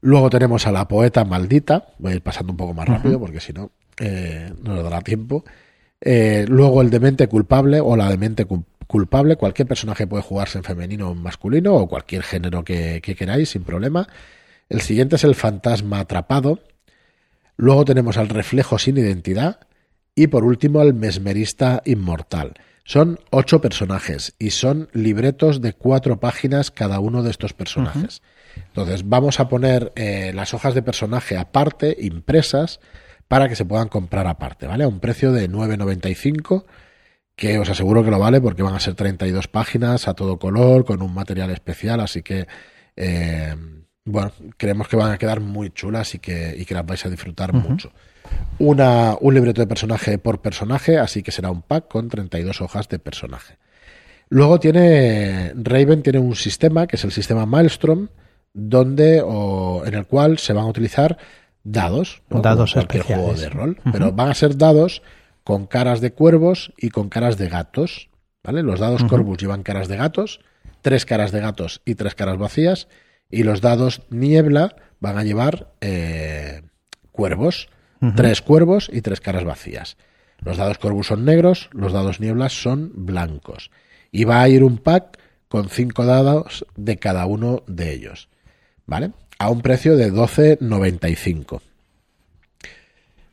Luego 0.00 0.30
tenemos 0.30 0.66
a 0.66 0.72
la 0.72 0.88
poeta 0.88 1.24
maldita. 1.24 1.88
Voy 1.98 2.12
a 2.12 2.16
ir 2.16 2.22
pasando 2.22 2.52
un 2.52 2.56
poco 2.56 2.72
más 2.72 2.88
rápido 2.88 3.20
porque 3.20 3.40
si 3.40 3.52
no, 3.52 3.70
eh, 3.98 4.50
no 4.62 4.76
nos 4.76 4.84
dará 4.84 5.02
tiempo. 5.02 5.44
Eh, 6.00 6.46
luego 6.48 6.80
el 6.80 6.88
demente 6.88 7.26
culpable 7.28 7.80
o 7.80 7.96
la 7.96 8.08
demente 8.08 8.46
culpable. 8.46 8.79
Cualquier 8.90 9.68
personaje 9.68 10.06
puede 10.06 10.22
jugarse 10.22 10.58
en 10.58 10.64
femenino 10.64 11.08
o 11.08 11.12
en 11.12 11.22
masculino 11.22 11.74
o 11.74 11.88
cualquier 11.88 12.22
género 12.22 12.64
que, 12.64 13.00
queráis 13.00 13.50
sin 13.50 13.62
problema. 13.62 14.08
El 14.68 14.80
siguiente 14.80 15.16
es 15.16 15.24
el 15.24 15.34
fantasma 15.34 16.00
atrapado. 16.00 16.60
Luego 17.56 17.84
tenemos 17.84 18.16
al 18.16 18.28
reflejo 18.28 18.78
sin 18.78 18.96
identidad. 18.96 19.60
Y 20.16 20.26
por 20.26 20.44
último 20.44 20.80
al 20.80 20.92
mesmerista 20.92 21.82
inmortal. 21.84 22.54
Son 22.84 23.20
ocho 23.30 23.60
personajes 23.60 24.34
y 24.38 24.50
son 24.50 24.88
libretos 24.92 25.60
de 25.60 25.72
cuatro 25.72 26.18
páginas 26.18 26.72
cada 26.72 26.98
uno 26.98 27.22
de 27.22 27.30
estos 27.30 27.52
personajes. 27.52 28.22
Entonces 28.56 29.08
vamos 29.08 29.38
a 29.38 29.48
poner 29.48 29.92
eh, 29.94 30.32
las 30.34 30.52
hojas 30.52 30.74
de 30.74 30.82
personaje 30.82 31.36
aparte, 31.36 31.96
impresas, 32.00 32.80
para 33.28 33.48
que 33.48 33.54
se 33.54 33.64
puedan 33.64 33.88
comprar 33.88 34.26
aparte, 34.26 34.66
¿vale? 34.66 34.82
A 34.82 34.88
un 34.88 34.98
precio 34.98 35.30
de 35.30 35.48
9,95 35.48 36.64
que 37.40 37.58
os 37.58 37.70
aseguro 37.70 38.04
que 38.04 38.10
lo 38.10 38.18
vale 38.18 38.38
porque 38.38 38.62
van 38.62 38.74
a 38.74 38.80
ser 38.80 38.94
32 38.94 39.48
páginas 39.48 40.08
a 40.08 40.12
todo 40.12 40.38
color, 40.38 40.84
con 40.84 41.00
un 41.00 41.14
material 41.14 41.50
especial, 41.50 42.00
así 42.00 42.22
que, 42.22 42.46
eh, 42.96 43.56
bueno, 44.04 44.30
creemos 44.58 44.88
que 44.88 44.96
van 44.96 45.10
a 45.10 45.16
quedar 45.16 45.40
muy 45.40 45.70
chulas 45.70 46.14
y 46.14 46.18
que, 46.18 46.54
y 46.54 46.66
que 46.66 46.74
las 46.74 46.84
vais 46.84 47.06
a 47.06 47.08
disfrutar 47.08 47.54
mucho. 47.54 47.92
Una, 48.58 49.16
un 49.18 49.32
libreto 49.32 49.62
de 49.62 49.66
personaje 49.66 50.18
por 50.18 50.42
personaje, 50.42 50.98
así 50.98 51.22
que 51.22 51.32
será 51.32 51.50
un 51.50 51.62
pack 51.62 51.88
con 51.88 52.10
32 52.10 52.60
hojas 52.60 52.90
de 52.90 52.98
personaje. 52.98 53.56
Luego 54.28 54.60
tiene, 54.60 55.54
Raven 55.54 56.02
tiene 56.02 56.18
un 56.18 56.36
sistema, 56.36 56.86
que 56.86 56.96
es 56.96 57.04
el 57.04 57.10
sistema 57.10 57.46
Maelstrom, 57.46 58.08
donde, 58.52 59.22
o, 59.24 59.82
en 59.86 59.94
el 59.94 60.04
cual 60.04 60.36
se 60.36 60.52
van 60.52 60.64
a 60.64 60.68
utilizar 60.68 61.16
dados, 61.64 62.20
dados 62.28 62.76
especiales. 62.76 63.24
juego 63.24 63.40
de 63.40 63.48
rol, 63.48 63.78
pero 63.90 64.12
van 64.12 64.28
a 64.28 64.34
ser 64.34 64.58
dados 64.58 65.00
con 65.50 65.66
caras 65.66 66.00
de 66.00 66.12
cuervos 66.12 66.72
y 66.76 66.90
con 66.90 67.08
caras 67.08 67.36
de 67.36 67.48
gatos, 67.48 68.08
¿vale? 68.44 68.62
Los 68.62 68.78
dados 68.78 69.02
Corvus 69.02 69.38
llevan 69.38 69.64
caras 69.64 69.88
de 69.88 69.96
gatos, 69.96 70.38
tres 70.80 71.04
caras 71.04 71.32
de 71.32 71.40
gatos 71.40 71.82
y 71.84 71.96
tres 71.96 72.14
caras 72.14 72.38
vacías, 72.38 72.86
y 73.28 73.42
los 73.42 73.60
dados 73.60 74.02
niebla 74.10 74.76
van 75.00 75.18
a 75.18 75.24
llevar 75.24 75.72
eh, 75.80 76.62
cuervos, 77.10 77.68
tres 78.14 78.42
cuervos 78.42 78.88
y 78.92 79.02
tres 79.02 79.20
caras 79.20 79.42
vacías. 79.42 79.96
Los 80.38 80.56
dados 80.56 80.78
Corvus 80.78 81.08
son 81.08 81.24
negros, 81.24 81.68
los 81.72 81.92
dados 81.92 82.20
nieblas 82.20 82.52
son 82.52 82.92
blancos. 82.94 83.72
Y 84.12 84.22
va 84.22 84.42
a 84.42 84.48
ir 84.48 84.62
un 84.62 84.78
pack 84.78 85.18
con 85.48 85.68
cinco 85.68 86.04
dados 86.04 86.64
de 86.76 86.98
cada 86.98 87.26
uno 87.26 87.64
de 87.66 87.92
ellos. 87.92 88.28
¿Vale? 88.86 89.10
a 89.40 89.50
un 89.50 89.62
precio 89.62 89.96
de 89.96 90.12
12,95. 90.12 91.62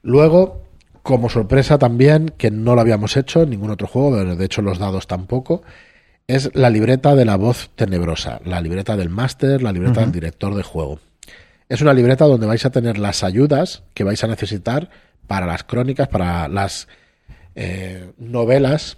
Luego, 0.03 0.66
como 1.07 1.29
sorpresa 1.29 1.77
también, 1.77 2.33
que 2.37 2.51
no 2.51 2.75
lo 2.75 2.81
habíamos 2.81 3.15
hecho 3.15 3.43
en 3.43 3.51
ningún 3.51 3.69
otro 3.69 3.87
juego, 3.87 4.35
de 4.35 4.43
hecho 4.43 4.61
los 4.61 4.77
dados 4.77 5.07
tampoco, 5.07 5.63
es 6.27 6.53
la 6.53 6.69
libreta 6.69 7.15
de 7.15 7.23
la 7.23 7.37
voz 7.37 7.69
tenebrosa, 7.75 8.41
la 8.43 8.59
libreta 8.59 8.97
del 8.97 9.09
máster, 9.09 9.63
la 9.63 9.71
libreta 9.71 10.01
del 10.01 10.11
director 10.11 10.53
de 10.53 10.63
juego. 10.63 10.99
Es 11.69 11.81
una 11.81 11.93
libreta 11.93 12.25
donde 12.25 12.45
vais 12.45 12.65
a 12.65 12.71
tener 12.71 12.97
las 12.97 13.23
ayudas 13.23 13.83
que 13.93 14.03
vais 14.03 14.21
a 14.21 14.27
necesitar 14.27 14.89
para 15.27 15.45
las 15.45 15.63
crónicas, 15.63 16.09
para 16.09 16.49
las 16.49 16.89
eh, 17.55 18.11
novelas 18.17 18.97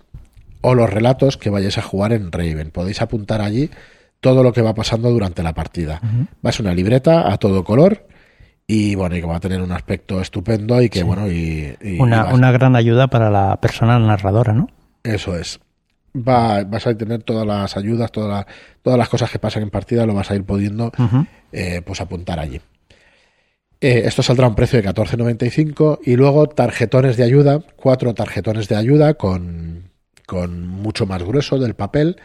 o 0.61 0.73
los 0.73 0.89
relatos 0.89 1.37
que 1.37 1.51
vayáis 1.51 1.77
a 1.77 1.83
jugar 1.83 2.11
en 2.11 2.31
Raven. 2.31 2.71
Podéis 2.71 3.03
apuntar 3.03 3.39
allí 3.39 3.69
todo 4.19 4.41
lo 4.41 4.51
que 4.51 4.63
va 4.63 4.73
pasando 4.73 5.11
durante 5.11 5.43
la 5.43 5.53
partida. 5.53 6.01
Va 6.43 6.49
a 6.49 6.53
ser 6.53 6.65
una 6.65 6.73
libreta 6.73 7.31
a 7.31 7.37
todo 7.37 7.63
color 7.63 8.07
y 8.71 8.93
bueno, 8.93 9.15
y 9.15 9.21
que 9.21 9.25
va 9.25 9.38
a 9.38 9.39
tener 9.39 9.63
un 9.63 9.71
aspecto 9.71 10.21
estupendo 10.21 10.79
y 10.79 10.89
que 10.89 11.01
bueno, 11.01 11.27
y, 11.27 11.75
una, 11.97 12.31
una, 12.31 12.51
gran 12.51 12.75
ayuda 12.75 13.07
para 13.07 13.31
la 13.31 13.59
persona 13.59 13.97
narradora, 13.97 14.53
¿no? 14.53 14.69
Eso 15.01 15.35
es. 15.35 15.59
Va, 16.15 16.63
vas 16.65 16.85
a 16.85 16.95
tener 16.95 17.23
todas 17.23 17.47
las 17.47 17.75
ayudas, 17.77 18.11
todas, 18.11 18.45
todas 18.83 18.99
las 18.99 19.09
cosas 19.09 19.31
que 19.31 19.39
pasan 19.39 19.63
en 19.63 19.71
partida, 19.71 20.05
lo 20.05 20.13
vas 20.13 20.29
a 20.29 20.35
ir 20.35 20.43
pudiendo 20.43 20.91
eh, 21.51 21.81
pues 21.83 21.99
apuntar 21.99 22.39
allí. 22.39 22.61
Eh, 23.81 24.03
esto 24.05 24.21
saldrá 24.21 24.45
a 24.45 24.49
un 24.49 24.55
precio 24.55 24.79
de 24.79 24.88
14.95 24.88 26.01
y 26.03 26.15
luego 26.15 26.47
tarjetones 26.47 27.17
de 27.17 27.23
ayuda, 27.23 27.63
cuatro 27.75 28.13
tarjetones 28.13 28.67
de 28.67 28.75
ayuda 28.75 29.15
con, 29.15 29.89
con 30.27 30.67
mucho 30.67 31.07
más 31.07 31.23
grueso 31.23 31.57
del 31.57 31.73
papel 31.73 32.17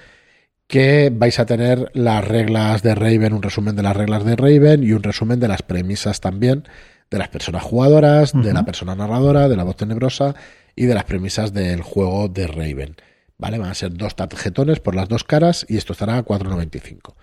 que 0.66 1.10
vais 1.12 1.38
a 1.38 1.46
tener 1.46 1.90
las 1.94 2.26
reglas 2.26 2.82
de 2.82 2.94
Raven, 2.94 3.32
un 3.32 3.42
resumen 3.42 3.76
de 3.76 3.82
las 3.82 3.96
reglas 3.96 4.24
de 4.24 4.36
Raven 4.36 4.82
y 4.82 4.92
un 4.92 5.02
resumen 5.02 5.40
de 5.40 5.48
las 5.48 5.62
premisas 5.62 6.20
también 6.20 6.64
de 7.10 7.18
las 7.18 7.28
personas 7.28 7.62
jugadoras, 7.62 8.32
de 8.32 8.52
la 8.52 8.64
persona 8.64 8.94
narradora, 8.94 9.48
de 9.48 9.56
la 9.56 9.62
voz 9.62 9.76
tenebrosa 9.76 10.34
y 10.74 10.86
de 10.86 10.94
las 10.94 11.04
premisas 11.04 11.52
del 11.52 11.82
juego 11.82 12.28
de 12.28 12.46
Raven. 12.46 12.96
¿Vale? 13.38 13.58
Van 13.58 13.70
a 13.70 13.74
ser 13.74 13.92
dos 13.92 14.16
tarjetones 14.16 14.80
por 14.80 14.94
las 14.94 15.08
dos 15.08 15.22
caras 15.22 15.66
y 15.68 15.76
esto 15.76 15.92
estará 15.92 16.18
a 16.18 16.24
4,95. 16.24 17.14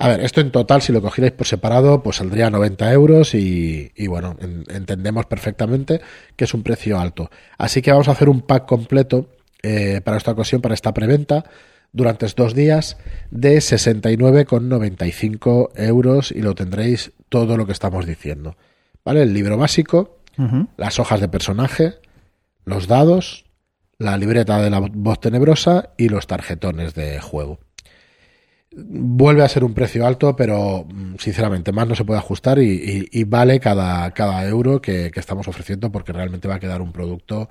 A 0.00 0.08
ver, 0.08 0.20
esto 0.20 0.40
en 0.40 0.52
total, 0.52 0.80
si 0.80 0.92
lo 0.92 1.02
cogierais 1.02 1.32
por 1.32 1.46
separado, 1.46 2.02
pues 2.02 2.16
saldría 2.16 2.50
90 2.50 2.92
euros 2.92 3.34
y, 3.34 3.90
bueno, 4.06 4.36
entendemos 4.68 5.26
perfectamente 5.26 6.00
que 6.36 6.44
es 6.44 6.54
un 6.54 6.62
precio 6.62 7.00
alto. 7.00 7.30
Así 7.58 7.82
que 7.82 7.90
vamos 7.90 8.08
a 8.08 8.12
hacer 8.12 8.28
un 8.28 8.42
pack 8.42 8.66
completo 8.66 9.28
eh, 9.62 10.00
para 10.04 10.16
esta 10.16 10.30
ocasión, 10.30 10.60
para 10.60 10.74
esta 10.74 10.94
preventa 10.94 11.44
durante 11.92 12.26
dos 12.36 12.54
días 12.54 12.96
de 13.30 13.58
69,95 13.58 15.70
euros 15.76 16.32
y 16.32 16.42
lo 16.42 16.54
tendréis 16.54 17.12
todo 17.28 17.56
lo 17.56 17.66
que 17.66 17.72
estamos 17.72 18.06
diciendo. 18.06 18.56
¿Vale? 19.04 19.22
El 19.22 19.32
libro 19.32 19.56
básico, 19.56 20.18
las 20.76 20.98
hojas 20.98 21.20
de 21.20 21.28
personaje, 21.28 21.94
los 22.64 22.86
dados, 22.86 23.46
la 23.98 24.16
libreta 24.16 24.62
de 24.62 24.70
la 24.70 24.80
voz 24.80 25.20
tenebrosa 25.20 25.90
y 25.96 26.08
los 26.08 26.26
tarjetones 26.26 26.94
de 26.94 27.20
juego. 27.20 27.58
Vuelve 28.76 29.42
a 29.42 29.48
ser 29.48 29.64
un 29.64 29.74
precio 29.74 30.06
alto, 30.06 30.36
pero 30.36 30.84
mm, 30.84 31.16
sinceramente 31.18 31.72
más 31.72 31.88
no 31.88 31.94
se 31.94 32.04
puede 32.04 32.20
ajustar 32.20 32.58
y, 32.60 33.24
vale 33.24 33.58
cada, 33.58 34.10
cada 34.12 34.46
euro 34.46 34.80
que, 34.80 35.10
estamos 35.14 35.48
ofreciendo 35.48 35.90
porque 35.90 36.12
realmente 36.12 36.46
va 36.46 36.56
a 36.56 36.60
quedar 36.60 36.82
un 36.82 36.92
producto 36.92 37.48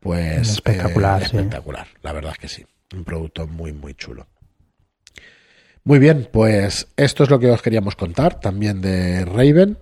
pues 0.00 0.48
espectacular. 0.48 1.20
Eh, 1.20 1.26
espectacular, 1.26 1.86
la 2.02 2.12
verdad 2.12 2.32
es 2.32 2.38
que 2.38 2.48
sí. 2.48 2.64
Un 2.94 3.04
producto 3.04 3.46
muy, 3.46 3.72
muy 3.72 3.94
chulo. 3.94 4.26
Muy 5.84 5.98
bien, 5.98 6.28
pues 6.32 6.88
esto 6.96 7.24
es 7.24 7.30
lo 7.30 7.38
que 7.38 7.50
os 7.50 7.60
queríamos 7.60 7.94
contar 7.94 8.40
también 8.40 8.80
de 8.80 9.24
Raven. 9.26 9.76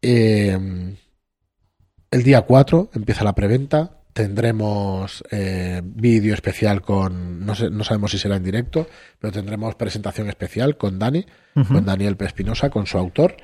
Eh, 0.00 0.58
el 2.10 2.22
día 2.24 2.42
4 2.42 2.90
empieza 2.94 3.22
la 3.22 3.34
preventa. 3.34 3.98
tendremos 4.12 5.24
eh, 5.30 5.80
vídeo 5.82 6.34
especial 6.34 6.82
con, 6.82 7.46
no, 7.46 7.54
sé, 7.54 7.70
no 7.70 7.84
sabemos 7.84 8.10
si 8.10 8.18
será 8.18 8.36
en 8.36 8.42
directo, 8.42 8.86
pero 9.18 9.32
tendremos 9.32 9.76
presentación 9.76 10.28
especial 10.28 10.76
con 10.76 10.98
Dani, 10.98 11.24
con 11.54 11.84
Daniel 11.86 12.16
Pespinosa, 12.16 12.68
con 12.68 12.86
su 12.86 12.98
autor. 12.98 13.36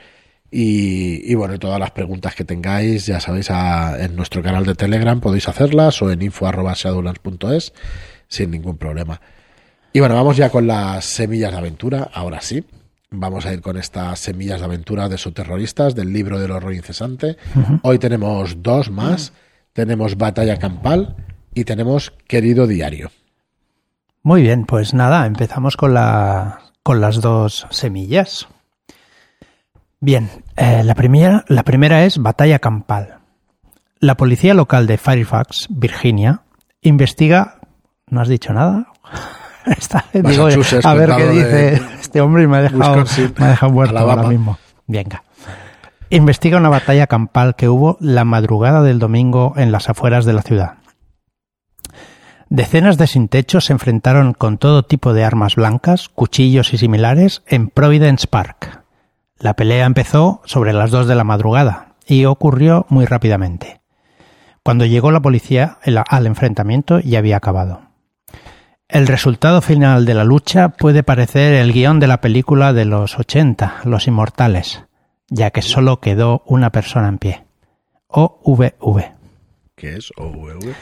Y, 0.51 1.31
y, 1.31 1.35
bueno, 1.37 1.59
todas 1.59 1.79
las 1.79 1.91
preguntas 1.93 2.35
que 2.35 2.45
tengáis, 2.45 3.07
ya 3.07 3.21
sabéis, 3.21 3.49
en 3.51 4.17
nuestro 4.17 4.43
canal 4.43 4.65
de 4.65 4.75
Telegram 4.75 5.21
podéis 5.21 5.47
hacerlas 5.49 6.03
o 6.03 6.11
en 6.11 6.23
info.shadowlands.es 6.23 7.73
sin 8.29 8.51
ningún 8.51 8.77
problema. 8.77 9.21
Y 9.93 10.01
bueno, 10.01 10.15
vamos 10.15 10.37
ya 10.37 10.51
con 10.51 10.67
las 10.67 11.05
semillas 11.05 11.51
de 11.51 11.59
aventura, 11.59 12.11
ahora 12.13 12.41
sí. 12.41 12.65
Vamos 13.11 13.47
a 13.47 13.55
ir 13.55 13.63
con 13.63 13.79
estas 13.79 14.19
semillas 14.19 14.61
de 14.61 14.67
aventura 14.67 15.09
de 15.09 15.17
terroristas 15.17 15.95
del 15.95 16.13
libro 16.13 16.39
del 16.39 16.51
horror 16.51 16.75
incesante. 16.75 17.39
Hoy 17.83 17.99
tenemos 17.99 18.63
dos 18.63 18.91
más. 18.91 19.33
Tenemos 19.73 20.17
Batalla 20.19 20.59
Campal 20.59 21.17
y 21.55 21.65
tenemos 21.65 22.13
Querido 22.27 22.67
Diario. 22.67 23.11
Muy 24.23 24.43
bien, 24.43 24.67
pues 24.67 24.93
nada, 24.93 25.25
empezamos 25.25 25.77
con, 25.77 25.95
la, 25.95 26.73
con 26.83 27.01
las 27.01 27.23
dos 27.23 27.67
semillas. 27.71 28.47
Bien, 30.01 30.29
eh, 30.57 30.83
la, 30.85 30.95
primera, 30.95 31.45
la 31.49 31.63
primera 31.63 32.05
es 32.05 32.19
Batalla 32.19 32.59
Campal. 32.59 33.19
La 34.01 34.17
policía 34.17 34.53
local 34.53 34.87
de 34.87 34.99
Fairfax, 34.99 35.69
Virginia, 35.71 36.43
investiga... 36.83 37.58
¿No 38.11 38.21
has 38.21 38.29
dicho 38.29 38.53
nada? 38.53 38.87
a 40.85 40.95
ver 40.95 41.11
qué 41.17 41.29
dice 41.29 41.83
este 42.01 42.21
hombre 42.21 42.45
y 42.45 42.47
me 42.47 42.59
ha 42.59 42.63
dejado, 42.63 43.05
me 43.39 43.45
ha 43.45 43.49
dejado 43.49 43.73
muerto 43.73 43.99
ahora 43.99 44.23
mismo. 44.25 44.59
Venga. 44.87 45.25
Investiga 46.11 46.57
una 46.57 46.71
batalla 46.71 47.07
campal 47.07 47.55
que 47.55 47.69
hubo 47.69 47.99
la 48.01 48.25
madrugada 48.25 48.83
del 48.83 48.99
domingo 48.99 49.53
en 49.57 49.73
las 49.73 49.91
afueras 49.91 50.25
de 50.25 50.33
la 50.33 50.43
ciudad. 50.43 50.75
Decenas 52.49 52.97
de 52.97 53.07
sin 53.07 53.29
techo 53.29 53.61
se 53.61 53.75
enfrentaron 53.75 54.33
con 54.33 54.57
todo 54.57 54.85
tipo 54.85 55.13
de 55.13 55.23
armas 55.23 55.57
blancas, 55.57 56.09
cuchillos 56.09 56.73
y 56.73 56.79
similares 56.79 57.43
en 57.47 57.69
Providence 57.69 58.27
Park. 58.27 58.85
La 59.39 59.55
pelea 59.55 59.85
empezó 59.85 60.41
sobre 60.47 60.73
las 60.73 60.91
dos 60.91 61.07
de 61.07 61.15
la 61.15 61.25
madrugada 61.25 61.97
y 62.07 62.25
ocurrió 62.25 62.87
muy 62.89 63.05
rápidamente. 63.05 63.83
Cuando 64.63 64.87
llegó 64.87 65.11
la 65.11 65.21
policía 65.21 65.79
al 65.83 66.27
enfrentamiento 66.27 67.01
ya 67.01 67.19
había 67.19 67.37
acabado. 67.37 67.88
El 68.89 69.07
resultado 69.07 69.61
final 69.61 70.07
de 70.07 70.15
la 70.15 70.25
lucha 70.25 70.71
puede 70.71 71.03
parecer 71.03 71.53
el 71.53 71.75
guion 71.75 72.01
de 72.01 72.07
la 72.07 72.23
película 72.23 72.73
de 72.73 72.87
los 72.87 73.19
80, 73.19 73.81
Los 73.85 74.07
Inmortales, 74.07 74.83
ya 75.29 75.51
que 75.51 75.61
solo 75.61 76.01
quedó 76.01 76.43
una 76.47 76.73
persona 76.73 77.09
en 77.09 77.19
pie. 77.19 77.45
OVV. 78.07 79.13
¿Qué 79.77 79.97
es 79.97 80.11
OVV? 80.17 80.75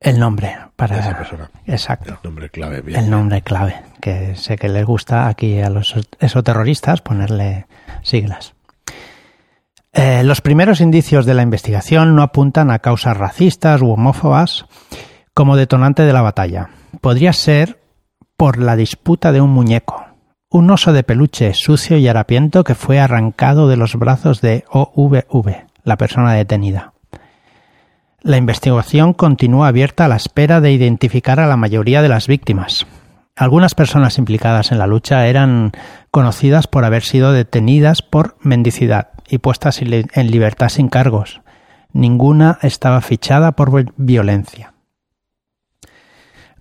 El 0.00 0.18
nombre 0.18 0.56
para 0.74 0.98
esa 0.98 1.16
persona. 1.16 1.48
Exacto. 1.64 2.14
El 2.14 2.18
nombre 2.24 2.50
clave. 2.50 2.82
el 2.86 3.08
nombre 3.08 3.42
clave, 3.42 3.82
que 4.00 4.34
sé 4.34 4.56
que 4.56 4.68
les 4.68 4.84
gusta 4.84 5.28
aquí 5.28 5.60
a 5.60 5.70
los 5.70 5.94
esoterroristas 6.18 7.02
ponerle 7.02 7.66
siglas. 8.02 8.54
Eh, 9.92 10.24
los 10.24 10.40
primeros 10.40 10.80
indicios 10.80 11.24
de 11.24 11.34
la 11.34 11.42
investigación 11.42 12.16
no 12.16 12.22
apuntan 12.22 12.72
a 12.72 12.80
causas 12.80 13.16
racistas 13.16 13.80
u 13.80 13.90
homófobas 13.90 14.66
como 15.38 15.54
detonante 15.54 16.02
de 16.02 16.12
la 16.12 16.20
batalla. 16.20 16.70
Podría 17.00 17.32
ser 17.32 17.78
por 18.36 18.58
la 18.58 18.74
disputa 18.74 19.30
de 19.30 19.40
un 19.40 19.50
muñeco, 19.50 20.04
un 20.50 20.68
oso 20.68 20.92
de 20.92 21.04
peluche 21.04 21.54
sucio 21.54 21.96
y 21.96 22.08
harapiento 22.08 22.64
que 22.64 22.74
fue 22.74 22.98
arrancado 22.98 23.68
de 23.68 23.76
los 23.76 23.94
brazos 23.94 24.40
de 24.40 24.64
OVV, 24.68 25.66
la 25.84 25.96
persona 25.96 26.32
detenida. 26.32 26.92
La 28.20 28.36
investigación 28.36 29.12
continúa 29.12 29.68
abierta 29.68 30.06
a 30.06 30.08
la 30.08 30.16
espera 30.16 30.60
de 30.60 30.72
identificar 30.72 31.38
a 31.38 31.46
la 31.46 31.56
mayoría 31.56 32.02
de 32.02 32.08
las 32.08 32.26
víctimas. 32.26 32.88
Algunas 33.36 33.76
personas 33.76 34.18
implicadas 34.18 34.72
en 34.72 34.80
la 34.80 34.88
lucha 34.88 35.28
eran 35.28 35.70
conocidas 36.10 36.66
por 36.66 36.84
haber 36.84 37.04
sido 37.04 37.30
detenidas 37.30 38.02
por 38.02 38.36
mendicidad 38.40 39.10
y 39.28 39.38
puestas 39.38 39.80
en 39.82 40.30
libertad 40.32 40.68
sin 40.68 40.88
cargos. 40.88 41.42
Ninguna 41.92 42.58
estaba 42.60 43.00
fichada 43.02 43.52
por 43.52 43.92
violencia. 43.96 44.72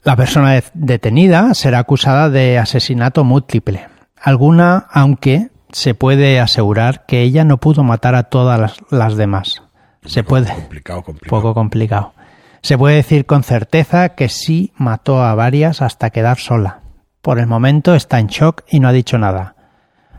La 0.07 0.15
persona 0.15 0.63
detenida 0.73 1.53
será 1.53 1.79
acusada 1.79 2.29
de 2.29 2.57
asesinato 2.57 3.25
múltiple. 3.25 3.89
Alguna, 4.17 4.87
aunque 4.89 5.49
se 5.73 5.95
puede 5.95 6.39
asegurar 6.39 7.05
que 7.05 7.23
ella 7.23 7.43
no 7.43 7.57
pudo 7.57 7.83
matar 7.83 8.15
a 8.15 8.23
todas 8.23 8.77
las 8.89 9.17
demás. 9.17 9.63
Se 10.05 10.23
puede. 10.23 10.49
Complicado, 10.53 11.03
complicado. 11.03 11.41
Poco 11.41 11.53
complicado. 11.53 12.13
Se 12.61 12.77
puede 12.77 12.95
decir 12.95 13.25
con 13.25 13.43
certeza 13.43 14.15
que 14.15 14.29
sí 14.29 14.71
mató 14.77 15.21
a 15.21 15.35
varias 15.35 15.81
hasta 15.81 16.09
quedar 16.09 16.37
sola. 16.37 16.83
Por 17.21 17.37
el 17.37 17.47
momento 17.47 17.93
está 17.93 18.21
en 18.21 18.27
shock 18.27 18.63
y 18.69 18.79
no 18.79 18.87
ha 18.87 18.93
dicho 18.93 19.17
nada. 19.17 19.57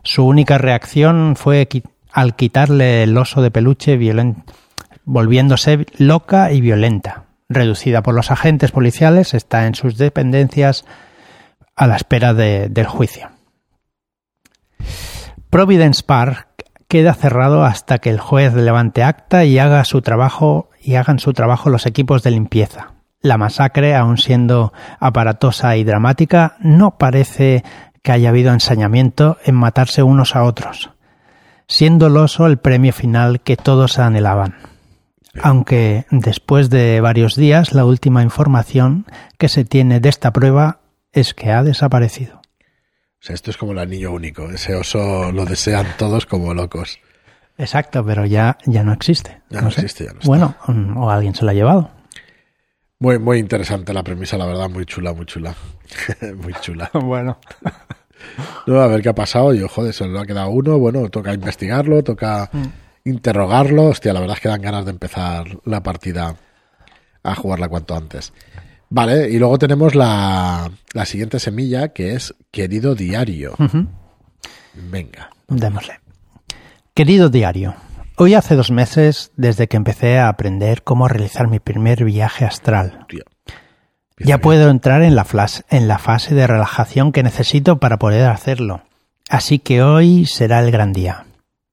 Su 0.03 0.27
única 0.27 0.59
reacción 0.59 1.35
fue 1.35 1.66
al 2.12 2.37
quitarle 2.37 3.05
el 3.05 3.16
oso 3.16 3.40
de 3.40 3.51
peluche 3.51 3.98
volviéndose 5.07 5.87
loca 5.96 6.53
y 6.53 6.61
violenta. 6.61 7.28
Reducida 7.48 8.02
por 8.02 8.14
los 8.14 8.30
agentes 8.30 8.72
policiales, 8.72 9.32
está 9.32 9.66
en 9.66 9.74
sus 9.74 9.96
dependencias 9.96 10.84
a 11.74 11.87
la 11.87 11.96
espera 11.96 12.34
del 12.34 12.87
juicio. 12.87 13.30
Providence 15.48 16.02
Park 16.02 16.48
queda 16.88 17.14
cerrado 17.14 17.64
hasta 17.64 17.98
que 17.98 18.11
el 18.11 18.20
juez 18.20 18.54
levante 18.54 19.02
acta 19.02 19.44
y 19.44 19.58
haga 19.58 19.84
su 19.84 20.02
trabajo 20.02 20.70
y 20.80 20.96
hagan 20.96 21.18
su 21.18 21.32
trabajo 21.32 21.70
los 21.70 21.87
equipos 21.87 22.22
de 22.22 22.32
limpieza. 22.32 22.94
La 23.20 23.38
masacre, 23.38 23.96
aun 23.96 24.18
siendo 24.18 24.72
aparatosa 25.00 25.76
y 25.76 25.84
dramática, 25.84 26.56
no 26.61 26.98
parece 26.98 27.64
que 28.02 28.12
haya 28.12 28.28
habido 28.28 28.52
ensañamiento 28.52 29.38
en 29.44 29.54
matarse 29.54 30.02
unos 30.02 30.37
a 30.37 30.44
otros, 30.44 30.90
siendo 31.66 32.06
el 32.06 32.16
oso 32.16 32.46
el 32.46 32.58
premio 32.58 32.92
final 32.92 33.40
que 33.40 33.56
todos 33.56 33.98
anhelaban. 33.98 34.78
Aunque 35.43 36.07
después 36.11 36.71
de 36.71 37.01
varios 37.01 37.35
días 37.37 37.73
la 37.73 37.85
última 37.85 38.23
información 38.23 39.07
que 39.38 39.49
se 39.49 39.64
tiene 39.64 40.01
de 40.01 40.09
esta 40.09 40.33
prueba 40.33 40.81
es 41.12 41.35
que 41.35 41.53
ha 41.53 41.62
desaparecido. 41.62 42.38
O 42.38 43.21
sea, 43.21 43.35
esto 43.35 43.51
es 43.51 43.57
como 43.57 43.73
el 43.73 43.79
anillo 43.79 44.12
único. 44.12 44.49
Ese 44.51 44.75
oso 44.75 45.33
lo 45.33 45.45
desean 45.45 45.87
todos 45.99 46.27
como 46.27 46.55
locos. 46.55 47.01
Exacto, 47.57 48.05
pero 48.05 48.25
ya, 48.25 48.57
ya 48.67 48.85
no 48.85 48.93
existe. 48.93 49.43
Ya 49.51 49.61
no, 49.61 49.69
existe, 49.69 50.05
ya 50.05 50.12
no 50.12 50.21
está. 50.21 50.29
Bueno, 50.29 50.55
o 50.97 51.11
alguien 51.11 51.35
se 51.35 51.45
lo 51.45 51.51
ha 51.51 51.55
llevado. 51.55 51.91
Muy, 53.01 53.19
muy 53.19 53.38
interesante 53.38 53.93
la 53.93 54.05
premisa, 54.05 54.37
la 54.38 54.47
verdad, 54.47 54.69
muy 54.69 54.87
chula, 54.87 55.12
muy 55.12 55.27
chula. 55.27 55.55
muy 56.43 56.55
chula. 56.61 56.91
bueno. 56.95 57.38
No, 58.67 58.81
a 58.81 58.87
ver 58.87 59.03
qué 59.03 59.09
ha 59.09 59.14
pasado. 59.14 59.53
Yo, 59.55 59.69
joder, 59.69 59.93
se 59.93 60.07
le 60.07 60.19
ha 60.19 60.25
quedado 60.25 60.51
uno. 60.51 60.79
Bueno, 60.79 61.09
toca 61.09 61.35
investigarlo, 61.35 62.03
toca 62.05 62.49
mm. 62.53 62.67
Interrogarlo. 63.09 63.87
Hostia, 63.87 64.12
la 64.12 64.21
verdad 64.21 64.37
es 64.37 64.42
que 64.42 64.49
dan 64.49 64.62
ganas 64.62 64.85
de 64.85 64.90
empezar 64.90 65.59
la 65.64 65.83
partida 65.83 66.37
a 67.23 67.35
jugarla 67.35 67.68
cuanto 67.68 67.97
antes. 67.97 68.33
Vale, 68.90 69.29
y 69.29 69.38
luego 69.38 69.59
tenemos 69.59 69.94
la, 69.94 70.71
la 70.94 71.05
siguiente 71.05 71.38
semilla 71.38 71.88
que 71.88 72.14
es 72.14 72.35
querido 72.51 72.94
diario. 72.94 73.55
Venga. 74.75 75.31
Démosle. 75.49 76.01
Querido 76.94 77.29
diario, 77.29 77.75
hoy 78.16 78.35
hace 78.35 78.57
dos 78.57 78.71
meses 78.71 79.31
desde 79.37 79.68
que 79.68 79.77
empecé 79.77 80.18
a 80.18 80.29
aprender 80.29 80.83
cómo 80.83 81.07
realizar 81.07 81.49
mi 81.49 81.61
primer 81.61 82.05
viaje 82.05 82.44
astral. 82.44 83.07
Ya 84.18 84.38
puedo 84.38 84.68
entrar 84.71 85.03
en 85.03 85.14
la, 85.14 85.27
en 85.71 85.87
la 85.87 85.99
fase 85.99 86.35
de 86.35 86.47
relajación 86.47 87.12
que 87.12 87.23
necesito 87.23 87.79
para 87.79 87.99
poder 87.99 88.27
hacerlo. 88.27 88.83
Así 89.29 89.59
que 89.59 89.83
hoy 89.83 90.27
será 90.27 90.61
el 90.61 90.73
gran 90.73 90.92
día. 90.92 91.28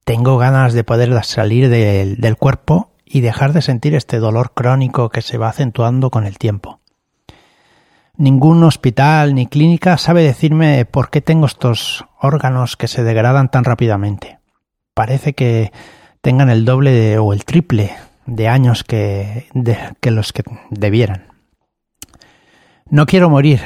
Tengo 0.05 0.37
ganas 0.37 0.73
de 0.73 0.83
poder 0.83 1.23
salir 1.23 1.67
del 1.67 2.37
cuerpo 2.37 2.91
y 3.03 3.21
dejar 3.21 3.53
de 3.53 3.63
sentir 3.63 3.95
este 3.95 4.19
dolor 4.19 4.53
crónico 4.53 5.09
que 5.09 5.23
se 5.23 5.39
va 5.39 5.49
acentuando 5.49 6.11
con 6.11 6.27
el 6.27 6.37
tiempo. 6.37 6.79
Ningún 8.15 8.63
hospital 8.63 9.33
ni 9.33 9.47
clínica 9.47 9.97
sabe 9.97 10.21
decirme 10.21 10.85
por 10.85 11.09
qué 11.09 11.21
tengo 11.21 11.47
estos 11.47 12.05
órganos 12.21 12.77
que 12.77 12.87
se 12.87 13.03
degradan 13.03 13.49
tan 13.49 13.63
rápidamente. 13.63 14.37
Parece 14.93 15.33
que 15.33 15.71
tengan 16.21 16.51
el 16.51 16.65
doble 16.65 17.17
o 17.17 17.33
el 17.33 17.43
triple 17.43 17.95
de 18.27 18.47
años 18.47 18.83
que, 18.83 19.47
que 19.99 20.11
los 20.11 20.33
que 20.33 20.43
debieran. 20.69 21.33
No 22.91 23.07
quiero 23.07 23.31
morir, 23.31 23.61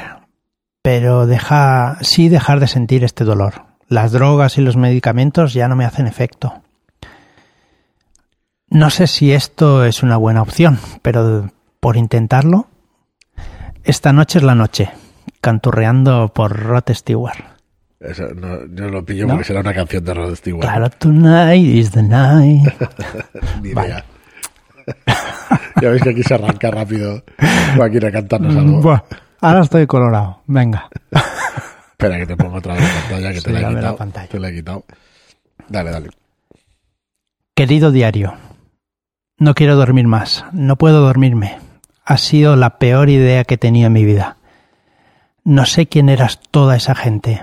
pero 0.80 1.26
deja, 1.26 1.98
sí 2.00 2.30
dejar 2.30 2.60
de 2.60 2.66
sentir 2.66 3.04
este 3.04 3.24
dolor. 3.24 3.69
Las 3.90 4.12
drogas 4.12 4.56
y 4.56 4.60
los 4.60 4.76
medicamentos 4.76 5.52
ya 5.52 5.66
no 5.66 5.74
me 5.74 5.84
hacen 5.84 6.06
efecto. 6.06 6.62
No 8.68 8.88
sé 8.88 9.08
si 9.08 9.32
esto 9.32 9.84
es 9.84 10.04
una 10.04 10.16
buena 10.16 10.42
opción, 10.42 10.78
pero 11.02 11.50
por 11.80 11.96
intentarlo 11.96 12.68
esta 13.82 14.12
noche 14.12 14.38
es 14.38 14.44
la 14.44 14.54
noche, 14.54 14.92
canturreando 15.40 16.32
por 16.32 16.56
Rod 16.56 16.84
Stewart. 16.90 17.44
Eso, 17.98 18.28
no, 18.32 18.64
yo 18.72 18.88
lo 18.88 19.04
pillo 19.04 19.26
porque 19.26 19.42
será 19.42 19.58
una 19.58 19.74
canción 19.74 20.04
de 20.04 20.14
Rod 20.14 20.36
Stewart. 20.36 20.62
Claro, 20.62 20.88
tonight 20.90 21.66
is 21.66 21.90
the 21.90 22.04
night. 22.04 22.72
Ni 23.60 23.70
idea. 23.70 24.04
Ya 25.82 25.88
veis 25.88 26.00
que 26.00 26.10
aquí 26.10 26.22
se 26.22 26.34
arranca 26.34 26.70
rápido 26.70 27.24
Joaquín 27.74 28.04
a 28.04 28.12
cantarnos 28.12 28.54
algo. 28.54 28.82
Buah, 28.82 29.02
ahora 29.40 29.62
estoy 29.62 29.88
colorado. 29.88 30.42
Venga. 30.46 30.88
Espera 32.00 32.16
que 32.18 32.26
te 32.26 32.36
pongo 32.36 32.56
otra 32.56 32.74
vez 32.76 32.82
la 32.82 33.00
pantalla 33.00 33.32
que 33.34 33.40
te 33.42 33.52
la 33.52 33.58
he 33.58 33.62
la 33.62 33.68
quitado. 33.68 33.96
pantalla. 33.96 34.28
Te 34.28 34.40
la 34.40 34.48
he 34.48 34.54
quitado. 34.54 34.84
Dale, 35.68 35.90
dale. 35.90 36.08
Querido 37.54 37.90
diario, 37.90 38.32
no 39.36 39.54
quiero 39.54 39.76
dormir 39.76 40.06
más, 40.06 40.46
no 40.52 40.76
puedo 40.76 41.02
dormirme. 41.02 41.58
Ha 42.06 42.16
sido 42.16 42.56
la 42.56 42.78
peor 42.78 43.10
idea 43.10 43.44
que 43.44 43.54
he 43.54 43.58
tenido 43.58 43.88
en 43.88 43.92
mi 43.92 44.06
vida. 44.06 44.38
No 45.44 45.66
sé 45.66 45.88
quién 45.88 46.08
eras 46.08 46.40
toda 46.50 46.74
esa 46.74 46.94
gente, 46.94 47.42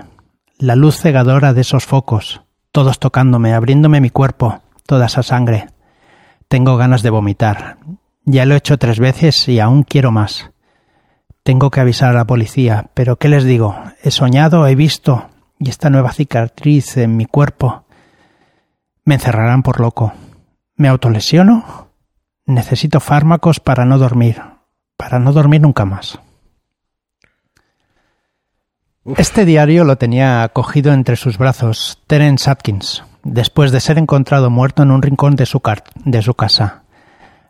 la 0.58 0.74
luz 0.74 0.96
cegadora 0.98 1.54
de 1.54 1.60
esos 1.60 1.84
focos, 1.86 2.42
todos 2.72 2.98
tocándome, 2.98 3.54
abriéndome 3.54 4.00
mi 4.00 4.10
cuerpo, 4.10 4.60
toda 4.86 5.06
esa 5.06 5.22
sangre. 5.22 5.68
Tengo 6.48 6.76
ganas 6.76 7.02
de 7.02 7.10
vomitar. 7.10 7.76
Ya 8.24 8.44
lo 8.44 8.54
he 8.54 8.58
hecho 8.58 8.76
tres 8.76 8.98
veces 8.98 9.48
y 9.48 9.60
aún 9.60 9.84
quiero 9.84 10.10
más. 10.10 10.50
Tengo 11.48 11.70
que 11.70 11.80
avisar 11.80 12.10
a 12.10 12.12
la 12.12 12.26
policía, 12.26 12.90
pero 12.92 13.16
¿qué 13.16 13.30
les 13.30 13.42
digo? 13.42 13.74
He 14.02 14.10
soñado, 14.10 14.66
he 14.66 14.74
visto, 14.74 15.30
y 15.58 15.70
esta 15.70 15.88
nueva 15.88 16.12
cicatriz 16.12 16.98
en 16.98 17.16
mi 17.16 17.24
cuerpo. 17.24 17.86
Me 19.06 19.14
encerrarán 19.14 19.62
por 19.62 19.80
loco. 19.80 20.12
¿Me 20.76 20.88
autolesiono? 20.88 21.88
Necesito 22.44 23.00
fármacos 23.00 23.60
para 23.60 23.86
no 23.86 23.96
dormir. 23.96 24.42
Para 24.98 25.20
no 25.20 25.32
dormir 25.32 25.62
nunca 25.62 25.86
más. 25.86 26.18
Uf. 29.04 29.18
Este 29.18 29.46
diario 29.46 29.84
lo 29.84 29.96
tenía 29.96 30.46
cogido 30.52 30.92
entre 30.92 31.16
sus 31.16 31.38
brazos 31.38 32.02
Terence 32.06 32.50
Atkins, 32.50 33.04
después 33.24 33.72
de 33.72 33.80
ser 33.80 33.96
encontrado 33.96 34.50
muerto 34.50 34.82
en 34.82 34.90
un 34.90 35.00
rincón 35.00 35.34
de 35.34 35.46
su, 35.46 35.60
car- 35.60 35.84
de 35.94 36.20
su 36.20 36.34
casa. 36.34 36.82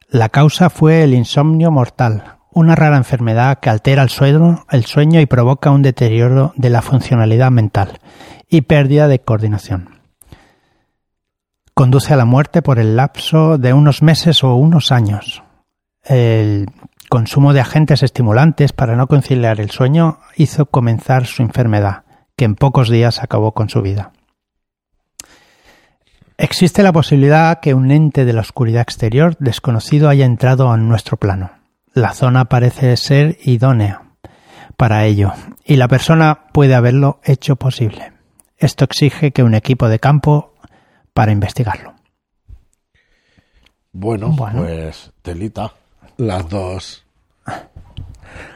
La 0.08 0.28
causa 0.28 0.70
fue 0.70 1.02
el 1.02 1.14
insomnio 1.14 1.72
mortal, 1.72 2.37
una 2.58 2.74
rara 2.74 2.96
enfermedad 2.96 3.58
que 3.60 3.70
altera 3.70 4.02
el 4.02 4.10
sueño, 4.10 4.64
el 4.70 4.84
sueño 4.84 5.20
y 5.20 5.26
provoca 5.26 5.70
un 5.70 5.82
deterioro 5.82 6.52
de 6.56 6.70
la 6.70 6.82
funcionalidad 6.82 7.50
mental 7.50 8.00
y 8.48 8.62
pérdida 8.62 9.08
de 9.08 9.20
coordinación 9.20 9.98
conduce 11.78 12.12
a 12.12 12.16
la 12.16 12.24
muerte 12.24 12.60
por 12.60 12.80
el 12.80 12.96
lapso 12.96 13.56
de 13.56 13.72
unos 13.72 14.02
meses 14.02 14.42
o 14.42 14.56
unos 14.56 14.90
años. 14.90 15.44
El 16.02 16.66
consumo 17.08 17.52
de 17.52 17.60
agentes 17.60 18.02
estimulantes 18.02 18.72
para 18.72 18.96
no 18.96 19.06
conciliar 19.06 19.60
el 19.60 19.70
sueño 19.70 20.18
hizo 20.34 20.66
comenzar 20.66 21.26
su 21.26 21.42
enfermedad, 21.42 22.02
que 22.36 22.46
en 22.46 22.56
pocos 22.56 22.90
días 22.90 23.22
acabó 23.22 23.52
con 23.52 23.68
su 23.68 23.80
vida. 23.80 24.10
Existe 26.36 26.82
la 26.82 26.92
posibilidad 26.92 27.60
que 27.60 27.74
un 27.74 27.92
ente 27.92 28.24
de 28.24 28.32
la 28.32 28.40
oscuridad 28.40 28.82
exterior 28.82 29.36
desconocido 29.38 30.08
haya 30.08 30.26
entrado 30.26 30.74
en 30.74 30.88
nuestro 30.88 31.16
plano. 31.16 31.57
La 31.98 32.14
zona 32.14 32.44
parece 32.44 32.96
ser 32.96 33.38
idónea 33.42 34.02
para 34.76 35.04
ello, 35.04 35.32
y 35.64 35.74
la 35.74 35.88
persona 35.88 36.44
puede 36.52 36.76
haberlo 36.76 37.18
hecho 37.24 37.56
posible. 37.56 38.12
Esto 38.56 38.84
exige 38.84 39.32
que 39.32 39.42
un 39.42 39.54
equipo 39.54 39.88
de 39.88 39.98
campo 39.98 40.54
para 41.12 41.32
investigarlo. 41.32 41.94
Bueno, 43.90 44.28
Bueno. 44.28 44.62
pues 44.62 45.10
telita. 45.22 45.72
Las 46.18 46.48
dos. 46.48 47.04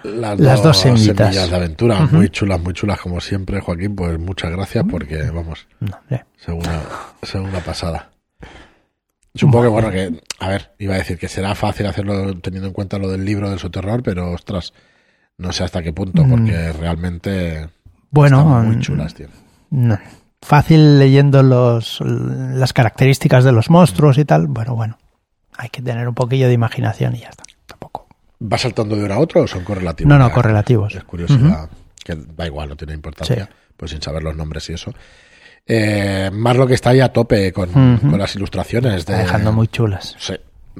Las, 0.04 0.38
Las 0.38 0.62
dos 0.62 0.76
semillas 0.78 1.50
de 1.50 1.56
aventura. 1.56 2.06
Muy 2.12 2.28
chulas, 2.28 2.60
muy 2.60 2.74
chulas, 2.74 3.00
como 3.00 3.20
siempre, 3.20 3.60
Joaquín. 3.60 3.96
Pues 3.96 4.16
muchas 4.20 4.52
gracias 4.52 4.84
porque, 4.88 5.30
vamos, 5.30 5.66
No, 5.80 5.98
segunda, 6.36 6.80
segunda 7.22 7.58
pasada. 7.58 8.11
Supongo 9.34 9.62
que, 9.62 9.68
bueno, 9.68 9.90
que, 9.90 10.20
a 10.40 10.48
ver, 10.48 10.72
iba 10.78 10.94
a 10.94 10.98
decir 10.98 11.18
que 11.18 11.28
será 11.28 11.54
fácil 11.54 11.86
hacerlo 11.86 12.36
teniendo 12.40 12.68
en 12.68 12.74
cuenta 12.74 12.98
lo 12.98 13.08
del 13.10 13.24
libro 13.24 13.48
del 13.48 13.58
soterror, 13.58 14.02
pero 14.02 14.30
ostras, 14.30 14.72
no 15.38 15.52
sé 15.52 15.64
hasta 15.64 15.82
qué 15.82 15.92
punto, 15.92 16.24
Mm. 16.24 16.30
porque 16.30 16.72
realmente 16.72 17.68
Bueno, 18.10 18.44
muy 18.44 18.76
mm, 18.76 18.80
chulas, 18.80 19.14
tío. 19.14 19.28
no. 19.70 19.98
fácil 20.42 20.98
leyendo 20.98 21.42
los, 21.42 22.00
las 22.02 22.72
características 22.72 23.44
de 23.44 23.52
los 23.52 23.70
monstruos 23.70 24.18
y 24.18 24.24
tal. 24.26 24.48
Bueno, 24.48 24.74
bueno, 24.74 24.98
hay 25.56 25.68
que 25.70 25.80
tener 25.80 26.06
un 26.08 26.14
poquillo 26.14 26.48
de 26.48 26.52
imaginación 26.52 27.14
y 27.16 27.20
ya 27.20 27.28
está. 27.28 27.44
Tampoco. 27.66 28.06
¿Va 28.42 28.58
saltando 28.58 28.96
de 28.96 29.04
uno 29.04 29.14
a 29.14 29.18
otro 29.18 29.42
o 29.42 29.46
son 29.46 29.64
correlativos? 29.64 30.08
No, 30.10 30.18
no, 30.18 30.28
Ya, 30.28 30.34
correlativos. 30.34 30.94
Es 30.94 31.04
curiosidad, 31.04 31.70
que 32.04 32.16
da 32.16 32.44
igual, 32.46 32.68
no 32.68 32.76
tiene 32.76 32.92
importancia, 32.92 33.46
Sí. 33.46 33.52
pues 33.78 33.92
sin 33.92 34.02
saber 34.02 34.22
los 34.24 34.36
nombres 34.36 34.68
y 34.68 34.74
eso. 34.74 34.92
Eh, 35.66 36.30
Marlo 36.32 36.66
que 36.66 36.74
está 36.74 36.90
ahí 36.90 37.00
a 37.00 37.12
tope 37.12 37.52
con, 37.52 37.70
con 37.98 38.18
las 38.18 38.34
ilustraciones. 38.34 38.94
Está 38.94 39.16
de, 39.16 39.24
dejando 39.24 39.52
muy 39.52 39.68
chulas. 39.68 40.16
Sí, 40.18 40.34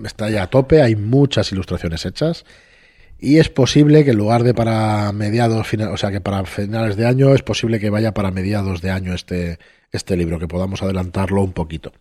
está 0.04 0.28
ya 0.30 0.44
a 0.44 0.46
tope, 0.48 0.82
hay 0.82 0.96
muchas 0.96 1.52
ilustraciones 1.52 2.04
hechas. 2.04 2.44
Y 3.18 3.38
es 3.38 3.48
posible 3.48 4.04
que 4.04 4.10
en 4.10 4.16
lugar 4.16 4.42
de 4.42 4.52
para 4.52 5.12
mediados, 5.12 5.68
o 5.72 5.96
sea, 5.96 6.10
que 6.10 6.20
para 6.20 6.44
finales 6.44 6.96
de 6.96 7.06
año, 7.06 7.32
es 7.34 7.42
posible 7.42 7.78
que 7.78 7.88
vaya 7.88 8.12
para 8.12 8.32
mediados 8.32 8.82
de 8.82 8.90
año 8.90 9.14
este, 9.14 9.60
este 9.92 10.16
libro, 10.16 10.40
que 10.40 10.48
podamos 10.48 10.82
adelantarlo 10.82 11.40
un 11.42 11.52
poquito. 11.52 11.92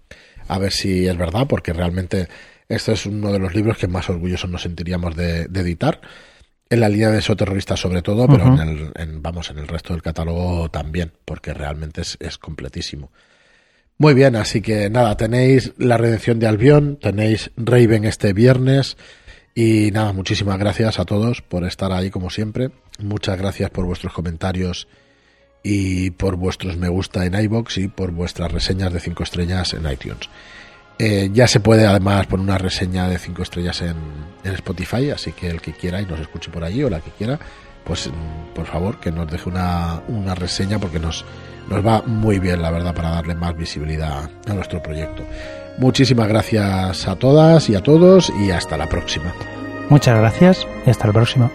A 0.48 0.58
ver 0.58 0.72
si 0.72 1.08
es 1.08 1.16
verdad, 1.16 1.46
porque 1.48 1.74
realmente 1.74 2.28
este 2.68 2.94
es 2.94 3.06
uno 3.06 3.32
de 3.32 3.38
los 3.38 3.54
libros 3.54 3.78
que 3.78 3.88
más 3.88 4.10
orgullosos 4.10 4.50
nos 4.50 4.64
sentiríamos 4.64 5.16
de, 5.16 5.46
de 5.46 5.60
editar. 5.60 6.02
En 6.72 6.80
la 6.80 6.90
línea 6.90 7.10
de 7.12 7.20
eso 7.20 7.36
terrorista 7.36 7.76
sobre 7.78 8.02
todo, 8.02 8.28
pero 8.28 8.46
en 8.60 8.60
el, 8.68 8.92
en- 8.96 9.22
vamos, 9.22 9.50
en 9.52 9.60
el 9.60 9.68
resto 9.68 9.94
del 9.94 10.02
catálogo 10.02 10.70
también, 10.72 11.12
porque 11.26 11.54
realmente 11.54 12.02
es, 12.02 12.18
es 12.20 12.38
completísimo. 12.40 13.12
Muy 13.98 14.14
bien, 14.16 14.36
así 14.36 14.62
que 14.62 14.90
nada, 14.90 15.16
tenéis 15.18 15.74
la 15.78 15.98
redención 15.98 16.40
de 16.40 16.48
Albión, 16.48 16.98
tenéis 17.00 17.52
Raven 17.58 18.06
este 18.06 18.34
viernes 18.34 18.98
y 19.54 19.92
nada, 19.92 20.14
muchísimas 20.14 20.58
gracias 20.58 20.98
a 20.98 21.06
todos 21.06 21.42
por 21.44 21.66
estar 21.66 21.92
ahí 21.92 22.10
como 22.10 22.30
siempre. 22.32 22.72
Muchas 23.00 23.38
gracias 23.38 23.70
por 23.70 23.86
vuestros 23.86 24.14
comentarios 24.14 24.88
y 25.64 26.10
por 26.12 26.38
vuestros 26.38 26.78
me 26.78 26.88
gusta 26.90 27.26
en 27.26 27.36
iBox 27.36 27.78
y 27.78 27.88
por 27.90 28.12
vuestras 28.12 28.52
reseñas 28.52 28.92
de 28.94 29.00
5 29.00 29.22
estrellas 29.24 29.74
en 29.76 29.92
iTunes. 29.92 30.30
Eh, 31.04 31.32
ya 31.34 31.48
se 31.48 31.60
puede 31.60 31.88
además 31.88 32.28
poner 32.28 32.44
una 32.44 32.60
reseña 32.60 33.10
de 33.10 33.18
5 33.18 33.42
estrellas 33.42 33.82
en, 33.82 33.96
en 34.44 34.54
Spotify, 34.54 35.10
así 35.10 35.32
que 35.32 35.48
el 35.48 35.60
que 35.60 35.74
quiera 35.74 36.00
y 36.00 36.06
nos 36.06 36.20
escuche 36.20 36.52
por 36.52 36.64
allí 36.64 36.84
o 36.84 36.92
la 36.92 37.00
que 37.00 37.10
quiera, 37.10 37.40
pues 37.84 38.08
mm, 38.08 38.54
por 38.54 38.68
favor 38.68 39.00
que 39.00 39.12
nos 39.12 39.28
deje 39.28 39.50
una, 39.50 40.00
una 40.10 40.36
reseña 40.36 40.78
porque 40.78 41.00
nos, 41.00 41.26
nos 41.68 41.84
va 41.84 42.04
muy 42.04 42.38
bien, 42.38 42.62
la 42.62 42.70
verdad, 42.70 42.94
para 42.94 43.10
darle 43.10 43.34
más 43.34 43.58
visibilidad 43.58 44.30
a 44.48 44.54
nuestro 44.54 44.80
proyecto. 44.84 45.24
Muchísimas 45.80 46.28
gracias 46.28 47.08
a 47.08 47.16
todas 47.16 47.68
y 47.68 47.74
a 47.74 47.82
todos 47.82 48.32
y 48.40 48.52
hasta 48.52 48.78
la 48.78 48.88
próxima. 48.88 49.34
Muchas 49.90 50.20
gracias 50.20 50.68
y 50.86 50.92
hasta 50.92 51.08
el 51.08 51.14
próximo. 51.14 51.50